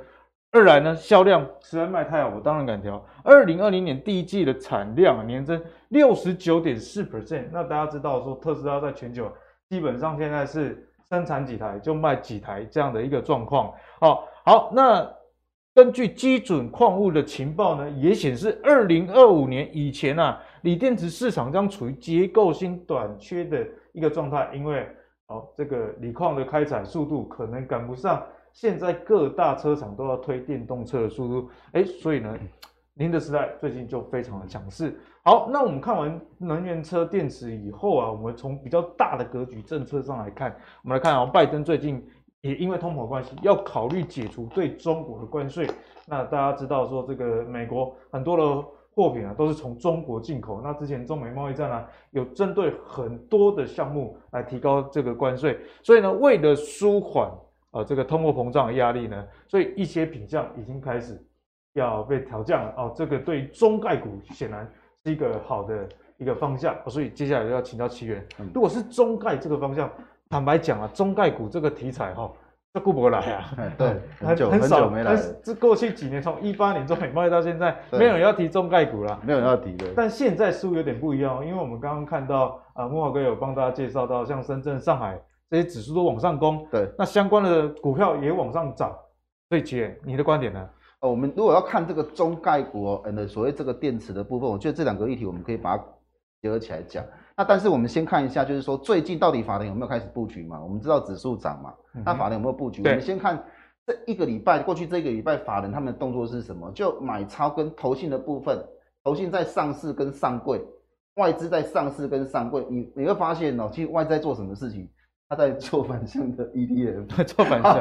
[0.53, 3.01] 二来呢，销量实在卖太好，我当然敢调。
[3.23, 9.31] 二零二零年第一季的产量年增六十九点四 percent，那大家知道说特斯拉在全球
[9.69, 13.73] 基本上现在是生产几台就卖几台这样的一个状况。
[14.01, 15.09] 好，好，那
[15.73, 24.85] 根据基准矿物的情报呢，也显示二零二五年以前啊，锂电池市场将处于结构性短缺的一个状态，因为
[25.27, 28.21] 哦，这个锂矿的开采速度可能赶不上
[28.53, 32.37] 现在各大车厂都要推电动车的速度，哎，所以呢，
[32.93, 34.99] 宁德时代最近就非常的强势。
[35.23, 42.05] 好，那我们看完能源车电池以后啊，我们从比较大的格局政策上来看，我们来看啊，拜登最近
[42.41, 45.67] 也因为通膨关系，要考虑解除对中国的关税。
[46.07, 57.31] 那大家知道说，这个美国很多的货品啊都是从中国进口，那之前中美贸易战呢，有针对很多的项目来提高这个关税，所以呢，为了舒缓
[57.71, 61.21] 啊这个通货膨胀的压力呢，所以一些品项已经开始
[61.73, 64.69] 要被调降了哦，这个对中概股显然。
[65.03, 68.23] 是一个好的一个方向，所以接下来就要请教奇源。
[68.53, 69.89] 如果是中概这个方向，
[70.29, 72.31] 坦白讲啊，中概股这个题材哈，
[72.71, 73.51] 这顾不过来啊。
[73.79, 75.17] 对，很久很久没来。
[75.41, 79.87] 这过去几年，从一八年中美贸易到现在， 没有人要提中概股了，没有人要提的。
[79.95, 85.19] 但现在似乎有点不一样，因为我们刚刚看到啊，慕驊哥有帮大家介绍到，像深圳、上海
[85.51, 88.97] 这些指数都往上攻，对，那相关的股票也往上涨。
[89.49, 90.69] 所以奇源，你的观点呢？
[91.01, 95.83] 呃，我们如果要看这个中概股哦，呃，所谓这个电池的部分，我觉得这两个议题我们可以把它
[96.41, 97.03] 结合起来讲。
[97.35, 100.57] 那但是我们先看一下，就是说最近到底法人有没有开始布局嘛？
[100.63, 101.73] 我们知道指数涨嘛，
[102.05, 102.81] 那法人有没有布局？
[102.81, 103.43] 嗯、我们先看
[103.85, 106.71] 这一个礼拜，过去这一个礼拜法人他们的动作是什么？
[106.71, 108.57] 就买超跟投信的部分，
[109.03, 110.63] 投信在上市跟上柜，
[111.15, 114.89] 外资在上市跟上柜，你你会发现哦，其实外资在做什么事情？
[115.31, 117.79] 他在做反向的 ETF， 做反向，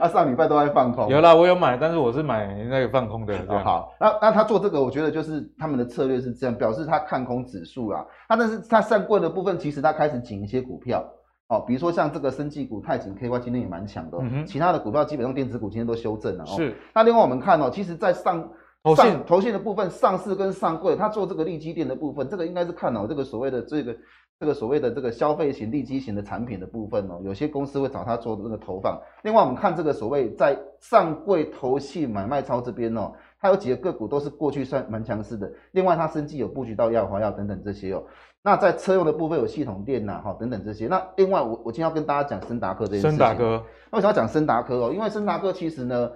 [0.00, 1.08] 他 上礼拜都在放空。
[1.08, 3.38] 有啦，我有买，但是我是买那个放空的。
[3.38, 8.04] 这样好，那那他做这个，我觉得就是他们的策略是这样，表示他看空指数啦。
[8.28, 11.08] 他但是他上柜的部分，其实他开始紧一些股票，
[11.46, 16.44] 哦，比如说像这个生技股太景 KY 今天也蛮强的，嗯哼，其他的股票基本上电子股今天都修正了。
[16.46, 16.74] 是。
[16.92, 18.50] 那另外我们看哦，其实，在上
[18.96, 23.94] 上投信的部分，上市跟上柜，他做这个利基电的部分，这个应该是看哦，这个所谓的这个。
[24.42, 29.00] 这个所谓的这个消费型、利基型的产品的部分哦，有些公司会找他做的这个投放。
[29.22, 35.48] 另外，我们看这个所谓在上柜投信买卖超这边哦，它有几个个股都是过去算蛮强势的。
[35.70, 38.02] 另外，它生技有布局到药华药等等这些哦。
[38.42, 40.88] 那在车用的部分有系统电呐，哈等等这些。
[40.88, 43.10] 那另外，我我今天要跟大家讲森达科这件事情。
[43.10, 43.62] 森达科，
[43.92, 44.92] 为什么要讲森达科哦？
[44.92, 46.10] 因为森达科其实呢。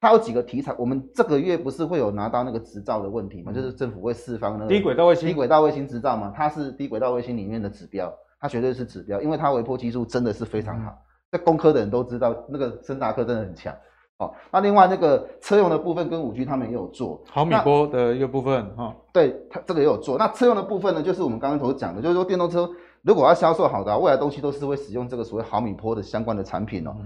[0.00, 3.52] 它有几个题材，我们这个月不是会有拿到那个执照的问题吗？
[3.52, 10.96] 就是政府会释放那个低轨道卫星，低轨道卫星执照嘛，它是低轨道卫星里面的指标，它绝对是指标，因为它微波技术真的是非常好，
[11.30, 13.74] 在工科的人都知道，那个森达科真的很强。
[14.16, 20.16] 哦，那另外那个车用的部分跟五 G 他们也有做毫米波的一个部分哈，对，它这个也有做。
[20.16, 22.70] 那车用的部分呢，就是我们刚刚所讲的，就是说电动车
[23.02, 26.96] 如果要销售好的，未来东西都是会使用这个所谓毫米波的相关的产品哦。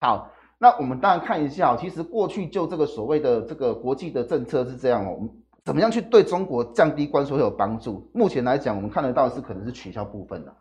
[0.00, 0.30] 好。
[0.62, 5.30] 那我们当然看一下，其实过去就这个所谓的这个国际的政策是这样哦，我们
[5.64, 8.06] 怎么样去对中国降低关税会有帮助？
[8.12, 10.54] 目前来讲，我们看得到是可能是取消部分的。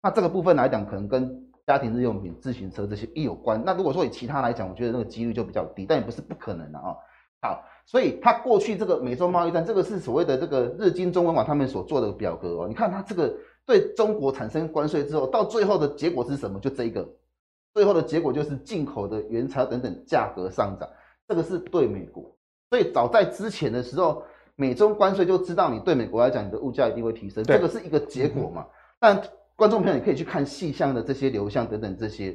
[0.00, 1.28] 那这个部分来讲，可能跟
[1.66, 3.60] 家庭日用品、自行车这些一有关。
[3.66, 6.94] 那如果说以其他来讲，我觉得那个几率就比较低，但也不是不可能的啊。
[7.42, 12.68] 好，所以它过去这个美洲贸易战，这个是所谓的这个日经中文网他们所做的表格哦。
[12.68, 13.34] 你看它这个
[13.66, 16.60] 对中国产生关税之后，到最后的结果是什么？
[16.60, 17.04] 就这一个。
[17.74, 20.88] 最后的结果就是进口的原材料等等价格上涨，
[21.28, 22.34] 这个是对美国。
[22.70, 24.22] 所以早在之前的时候，
[24.56, 28.66] 美中关税就知道你对美国来讲，你的物价一定会提升，这个是一个结果嘛。
[28.98, 29.20] 但
[29.56, 32.34] 观众朋友，你可以去看细项的这些流向等等这些。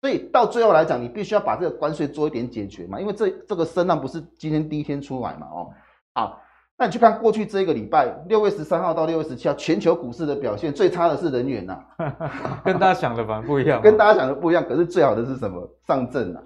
[0.00, 5.70] 所以到最后来讲，你必须要把这个关税做一点解决嘛，因为这这个声浪不是今天第一天出来嘛，哦，
[6.14, 6.42] 好。
[6.80, 11.84] 那你去看过去这一个礼拜，六月十三号到六月十七号，全球股市的表现最差的是能源呐，
[12.64, 14.64] 跟大家想的反而不一样， 跟大家想的不一样。
[14.64, 15.68] 可是最好的是什么？
[15.88, 16.42] 上证啊，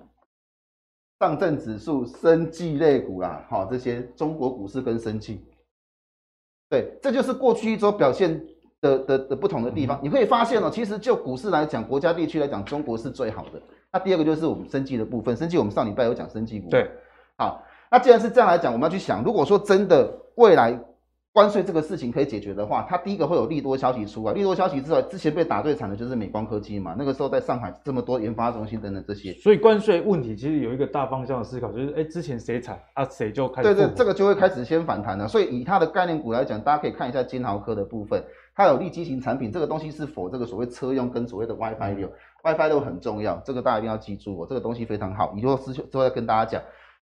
[1.20, 5.44] 上证指数、生技类股啦，好，这些中国股市跟生技，
[6.70, 8.42] 对，这就是过去一周表现
[8.80, 10.00] 的的的不同的地方。
[10.02, 13.60] 你会发现哦，其实就股市来讲，国家地区来讲，中国是最好的。
[13.92, 16.90] 那第二个就是我们生技的部分，生技我们上礼拜有讲生技股，对，
[17.36, 17.62] 好。
[17.92, 20.80] 那既然是这样来讲，我们要去想，如果说真的未来
[21.30, 24.32] 关税这个事情可以解决的话，它第一个会有利多消息出来。
[24.32, 29.34] 利多消息之外，之前被打最惨的就是美光科技嘛，那个时候在上海这么多研发中心等等这些。
[29.34, 33.74] 所以关税问题其实有一个大方向的思考，就是哎、欸，之前谁惨啊，谁就开始。
[33.74, 35.28] 对对，这个就会开始先反弹了。
[35.28, 38.24] 所以以它的概念股来讲，大家可以看一下金豪科的部分，
[38.54, 46.62] 它有利基型产品，这个东西是否这个所谓车用跟所谓的 WiFi 六、嗯、WiFi 六很重要，这个大家一定要记住哦，这个东西非常好，以后之之后再跟大家讲。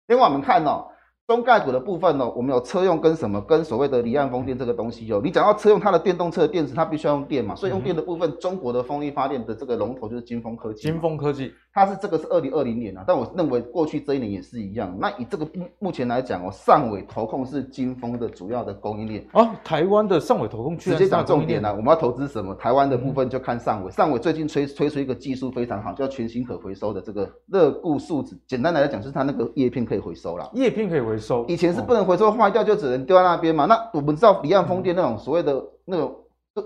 [0.08, 0.86] 另外我们看哦。
[1.28, 5.20] 中概股的部分呢，我们有车用跟什么，跟所谓的离岸风电这个东西哦。
[5.24, 10.82] 你讲到车用，它的电动车的电池它必须要用电嘛，所以用电的部分，中国的风力发电的这个龙头就是金风科技。
[10.82, 14.96] 金风科技，它是这个是二零二零年啊，但我认为过去这一年也是一样。
[14.98, 19.46] 那以这个目目前来讲哦，上尾投控是金峰的主要的供应链哦。
[19.62, 22.54] 台湾的上尾投控直接讲重点啊，我们要投资什么？
[22.54, 28.34] 台湾的部分就看上纬，上尾最近推推出一个技术非常好，叫全新可回收的这个热固树脂。
[28.46, 30.50] 简单来讲，就是它那个叶片可以回收了。
[30.54, 33.66] 叶片可以回收，以前是不能回收，坏掉就只能丢在那边嘛。
[33.66, 36.16] 那我们知道离岸风电那种所谓的那种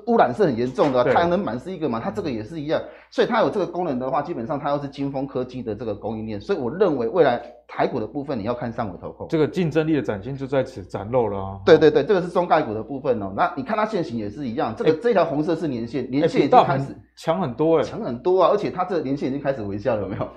[0.07, 2.81] 污染是很严重的，太阳能板是一个嘛，它这个也是一样。
[3.11, 11.61] 所以它有这个功能的话，基本上它又是金风科技的这个供应链，所以我认为未来台股的部分你要看上纬投控，这个竞争力的展现就在此展露了啊。
[11.67, 13.33] 对对对，这个是中概股的部分哦。
[13.37, 20.29] 那你看它线型也是一样，这个、欸、这条红色是年线，年线已经开始强很多哎，强很多啊，而且它这个年线已经开始微笑了，有没有？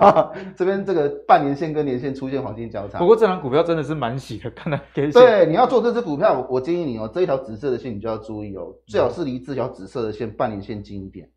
[0.56, 2.98] 这边这个半年线跟年线出现黄金交叉。
[2.98, 11.28] 不过这张股票真的是蛮喜的，看来给对，你要做这只股票，我我建议你哦，这一条紫色的线你就要注意哦，最好是离这条紫色的线半年线近一点。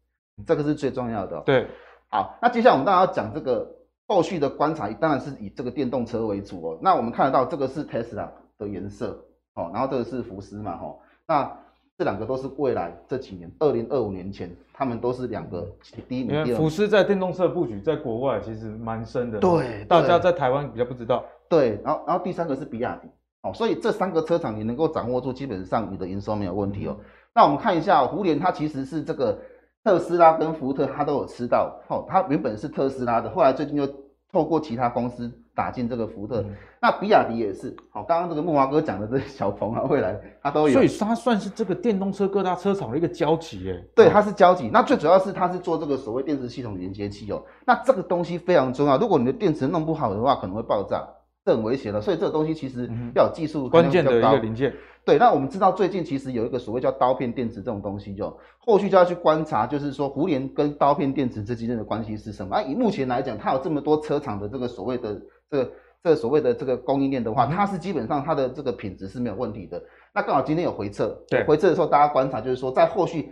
[0.45, 1.43] 这个是最重要的、哦。
[1.45, 1.67] 对，
[2.09, 3.69] 好，那接下来我们当然要讲这个
[4.07, 6.79] 后续的观察，当然是以这个电动车为主哦。
[6.81, 8.27] 那我们看得到这个是 Tesla
[8.57, 9.17] 的颜色
[9.53, 11.49] 哦，然后这个是福斯嘛，哦，那
[11.97, 15.65] 这两个都是未来这几年，二零二五年前，他们都是两个
[16.09, 16.35] 第一名。
[16.35, 21.23] 因为福斯在电动车布局在国外其实蛮深的，对，大家在台湾比较不知道。
[21.47, 23.07] 对，然后然后第三个是比亚迪，
[23.43, 26.97] 哦，所以这三个车厂你能够掌握住，基本上你的营收没有问题哦。
[26.99, 29.39] 嗯、那我们看一下胡联，它其实是这个。
[29.85, 31.79] 特斯拉跟福特，它都有吃到。
[31.89, 33.87] 哦，它原本是特斯拉的，后来最近又
[34.33, 36.41] 透过其他公司打进这个福特。
[36.41, 37.73] 嗯、那比亚迪也是。
[37.91, 40.73] 好，刚刚这个木华哥讲的这些小鹏啊，未来它都有。
[40.73, 43.87] 所以它算是这个电动车各大车厂的一个交集耶。
[43.95, 44.71] 对，它是交集。
[44.73, 47.43] 那最主要是它是做这个所谓电池系统连接器哦。
[47.63, 51.07] 那这个东西非常重要，如果你的电池弄不好的话，可能会爆炸。
[51.45, 54.73] 这很危险的，所以这个东西其实要有技术关键的一个零件。
[55.05, 62.55] 对，那我们知道最近其实有一个所谓叫刀片电池这种东西，就后续就要去观察，就是说胡联跟刀片电池之间的关系是什么？
[62.55, 65.71] 啊，以目前来讲，它有这么多车厂的这个所谓的这个
[66.03, 69.79] 这个所谓的这个供应链的话，它是基本上它的这个品质是没有问题的。
[70.15, 73.31] 那刚好今天有回撤，对，回撤的时候大家观察就是说，在后续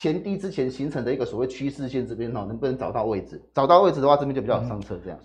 [0.00, 3.40] 前低之前形成的一个所谓趋势线这边哈，能不能找到位置？
[3.54, 5.18] 找到位置的话，这边就比较好上车这样。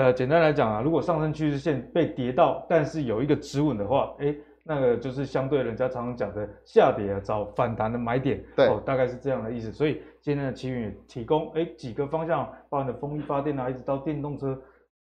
[0.00, 4.34] 呃，简单来讲啊，如果上升趋势线被跌到，但是有一个止稳的话，哎，
[4.64, 9.70] 那个就是相对人家常常讲的下跌啊，找反弹的买点，对，哦，大概是这样的意思。
[9.70, 14.58] 所以今天的奇云也提供哎几个方向，包含的风力发电啊，一直到电动车，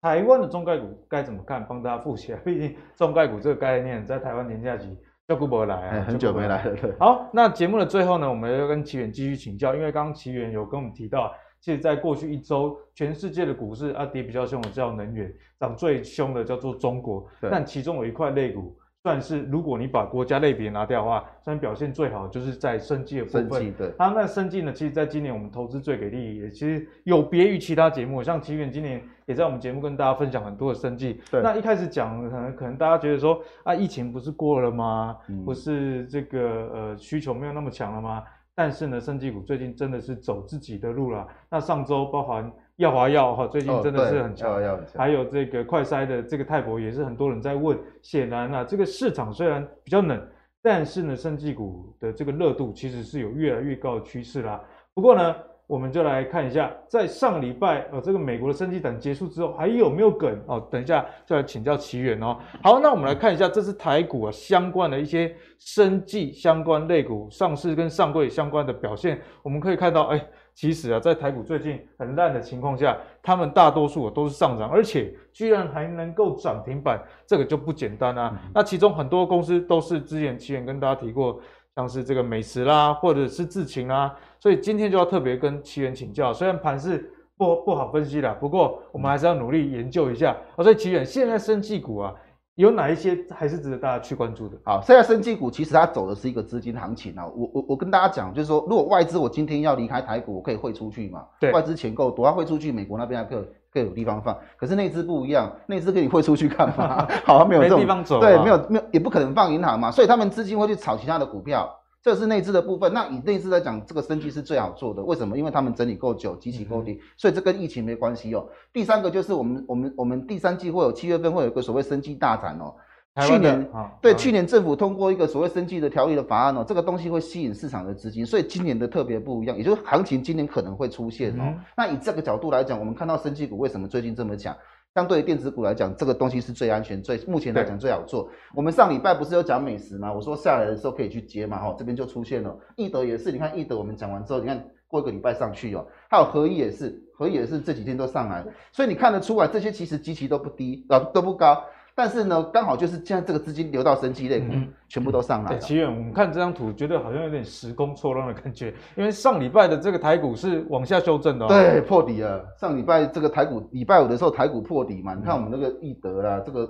[0.03, 1.64] 台湾的中概股该怎么看？
[1.66, 4.95] 帮大家复习啊， 毕竟中概股这个概念在台湾年假期
[5.26, 6.76] 就不会来啊， 很久没来了。
[6.76, 11.32] 对，好，那节目的最后呢，我们要跟奇源继续请教，因为刚刚奇源有跟我们提到。
[11.62, 17.24] 其实，在过去一周，全世界的股市啊跌比较凶的叫能源，涨最凶的叫做中国。
[17.40, 23.48] 但其中有一块类股，算是如果你把国家类别拿掉的话，虽然表现最好，就是在生技的部分。
[23.48, 23.94] 生技对。
[23.96, 31.20] 它那生技呢，其实在今年我们投资最给力，也其实有别于其他节目，像奇远今年也在我们节目跟大家分享很多的生技。
[31.30, 31.42] 对。
[31.42, 35.16] 那一开始讲，可能可能大家觉得说啊，疫情不是过了吗？
[35.28, 36.40] 嗯、不是这个
[36.74, 38.24] 呃需求没有那么强了吗？
[38.62, 41.26] 但是呢，生技股最近真的是走自己的路了。
[41.50, 47.76] 那上周包含耀华药哈，最近真的是很强，哦、还有这个快筛的这个泰博也是很多人在问。
[48.02, 50.24] 显然啊，这个市场虽然比较冷，
[50.62, 54.62] 但是呢，生技股的这个热度其实是有越来越高的趋势啦。
[54.94, 55.34] 不过呢，
[55.72, 60.68] 我们就来看一下，在上礼拜呃，这个美国的生技展结束之后，还有没有梗哦？
[60.70, 62.36] 等一下就来请教奇源哦。
[62.62, 69.18] 好，那我们来看一下，这是台股啊相关的一些生技相关类股上市跟上柜相关的表现。
[69.42, 70.22] 我们可以看到，哎，
[70.54, 78.38] 其实啊，在台股最近很烂的情况下，他们大多数都是上涨，而且居然还能够涨停板，这个就不简单啊。
[78.52, 81.40] 那其中很多公司都是之前奇源跟大家提过。
[81.76, 86.32] 像是这个美食啦，或者是智勤啦，所以今天就要特别跟奇源请教。
[86.32, 90.36] 虽然盘是不不好分析啦，不过我们还是要努力研究一下。
[90.56, 92.14] 所以奇源现在生技股啊，
[92.56, 94.58] 有哪一些还是值得大家去关注的？
[94.64, 97.26] 好，现在生技股其实它走的是一个资金行情啊。
[97.26, 101.24] 我我我跟大家讲，就是说，如果外资我今天要离开台股，我可以汇出去嘛？
[101.40, 103.44] 对，外资钱够多，要汇出去，美国那边还可以。
[103.72, 107.08] 更有地方放，可是内资不一样，内资给你汇出去干嘛？
[107.24, 112.92] 好像没有这种没地方走，对，没有没有，也不可能放银行嘛，所以他们资金会去炒其他的股票，这是内资的部分。
[112.92, 115.38] 那以内资来讲，这个生技是最好做的，为什么？
[115.38, 118.46] 因为他们整理够久，集齐够低，所以这跟疫情没关系哦。
[118.72, 122.74] 第三个就是我们我们我们第三季会有七月份会有一个所谓生技大展哦。
[123.20, 123.68] 去年
[124.00, 131.54] 对去年政府通过一个所谓生技的条例的法案哦，这个东西会吸引市场的资金，所以今年的特别不一样，也就是行情今年可能会出现哦。
[131.76, 134.56] 那以这个角度来讲，我们看到生技股为什么最近这么强？
[134.94, 138.28] 相对于电子股来讲，这个东西是最安全、最目前来讲最好做。
[138.54, 140.10] 我们上礼拜不是有讲美食吗？
[140.10, 142.54] 我说下来的时候可以去接嘛，哈，这边就出现了。
[142.76, 151.62] 易德也是，你看易德，我们讲完之后，你看过一个礼拜上去哦，还有合一也是，合一也是这几天都上来，所以你看得出来，这些其实基期都不低啊，都不高。
[151.95, 154.47] 但是呢，刚好就是现在这个资金流到生技类股，
[154.88, 155.59] 全部都上来了。
[155.59, 162.43] 奇远，我们看这张图，觉得好像有点时空错乱的感觉，因为上礼拜的这个台股是往下修正的，哦，对，破底了。
[162.59, 166.66] 上礼拜这个台股，礼拜五的时候台股破底嘛，你看我们那个易德啦，这个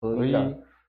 [0.00, 0.34] 合一，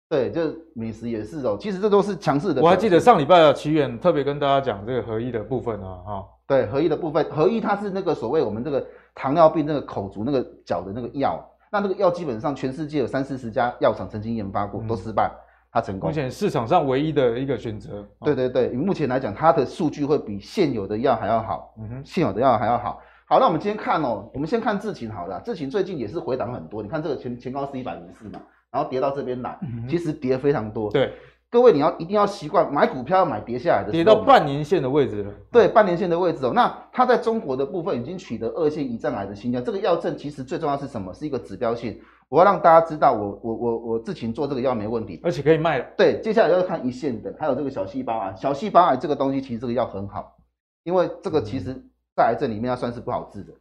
[0.10, 0.42] 对，就
[0.76, 1.58] 美食也是哦。
[1.58, 2.62] 其实这都是强势的。
[2.62, 8.86] 我还记得上礼拜啊奇远特别跟大家讲这个合一的部分啊，哈，对，合一的部分，合一它是那个所谓我们这个
[9.16, 11.42] 糖尿病那个口足那个脚的那个药。
[11.72, 15.32] 那这个药基本上全世界有三四十家药厂曾经研发过，都失败，
[15.72, 16.10] 它成功。
[16.10, 18.08] 目前市场上唯一的一个选择。
[18.22, 21.74] 对对对，目前来讲，它的数据会比现有的药还要好。
[21.80, 23.02] 嗯哼，现有的药还要好。
[23.26, 25.42] 好，那我们今天看哦，我们先看智勤好了。
[25.42, 28.40] 智勤最近也是回档很多，你看这个前前高是一百零四嘛，
[28.72, 29.60] 然后跌到这边来，
[29.90, 30.90] 其实跌非常多。
[30.92, 31.14] 对。
[31.50, 35.34] 各位，你要一定要习惯买股票要买跌下来的，跌到半年线的位置了。
[35.50, 36.52] 对，半年线的位置哦。
[36.54, 39.62] 那它在中国的部分已经取得二线胰脏癌的新药。
[39.62, 41.14] 这个药证其实最重要是什么？
[41.14, 41.98] 是一个指标性。
[42.28, 45.86] 我要让大家知道我，我我我我智勤做这个药没问题，而且可以卖了。
[45.96, 48.36] 对，接下来要看一线的，还有这个小细胞癌。
[48.36, 50.36] 小细胞癌这个东西其实这个药很好，
[50.84, 51.74] 因为这个其实
[52.14, 53.54] 在癌症里面要算是不好治的。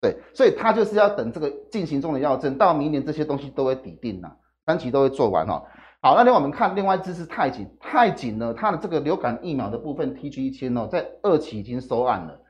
[0.00, 5.62] 对，所以它就是要等这个进行中的药证，到明年这些东西都会抵定了，三期都会做完哦。
[6.02, 12.40] 好，那另外我们看另外一支是泰景，泰景呢，它的这个流感疫苗的部分 TG 一千哦，在二期已经收案了。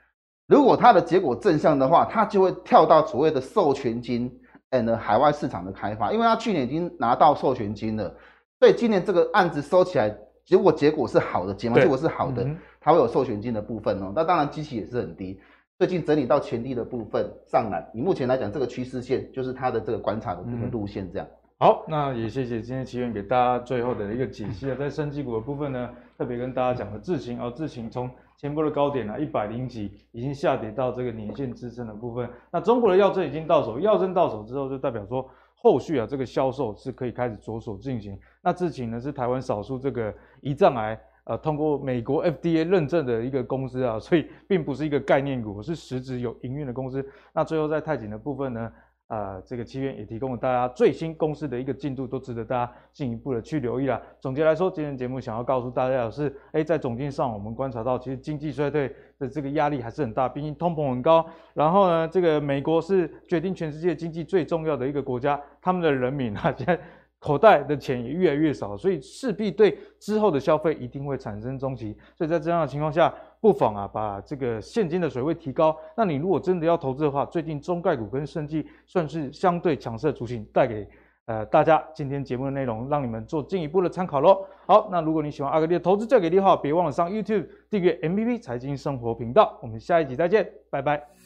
[0.47, 4.33] 如果它的结果正向的话，它就会跳到所谓的授权金
[4.71, 8.15] ，and 海外市场的开发，因为它去年已经拿到授权金了，
[8.61, 10.17] 所以今年这个案子收起来，
[10.49, 12.49] 如果结果是好的，结果结果是好的，
[12.81, 14.13] 它会有授权金的部分哦。
[14.15, 15.41] 那当然机器也是很低，
[15.77, 21.27] 最近整理到前低的部分上来，以目前来讲，这个趋势线就是它的这个观察的这个路线这样。
[21.63, 32.27] 好，那也谢谢今天奇远给大家最后的一个解析啊，在生技股的部分呢，特别跟大家讲了智勤啊，智勤从前波的高点啊一百零几，已经下跌到这个年线支撑的部分。
[32.51, 38.19] 那中国的药证已经到手，药证到手之后，就代表说后续啊这个销售是可以开始着手进行。
[38.41, 47.07] 那智勤呢是台湾少数这个胰脏癌呃通过美国 FDA 认证的一个公司啊，所以并不是一个概念股，是实质有营运的公司。
[47.35, 48.73] 那最后在泰景的部分呢？
[49.11, 54.01] 呃，这个奇远也提供了大家最新公司的一个进度，都值得大家进一步的去留意啦。
[54.21, 61.27] 总结来说，今天节目想要告诉大家的是，哎，在总经上我们观察到，其实经济衰退的这个压力还是很大，毕竟通膨很高。
[61.55, 66.79] 然后呢，这个美国是决定全世界经济最重要的一个国家，他们的人民啊， 现在。
[67.23, 71.95] 口袋的钱也越来越少，所以势必对之后的消费一定会产生冲击。
[72.17, 75.77] 所以在这样的情况下，不妨啊把这个现金的水位提高。
[75.97, 80.87] 那你如果真的要投资的话，最近中概股跟盛记算是相对强势的族群，带给
[81.27, 84.45] 呃大家今天节目的内容，让你们做进一步的参考喽。
[84.67, 89.59] 好，那如果你喜欢阿格力的投资教给力的话，别忘了上 YouTube 订阅 MVP 财经生活频道。
[89.63, 91.20] 我们下一集再见，拜拜。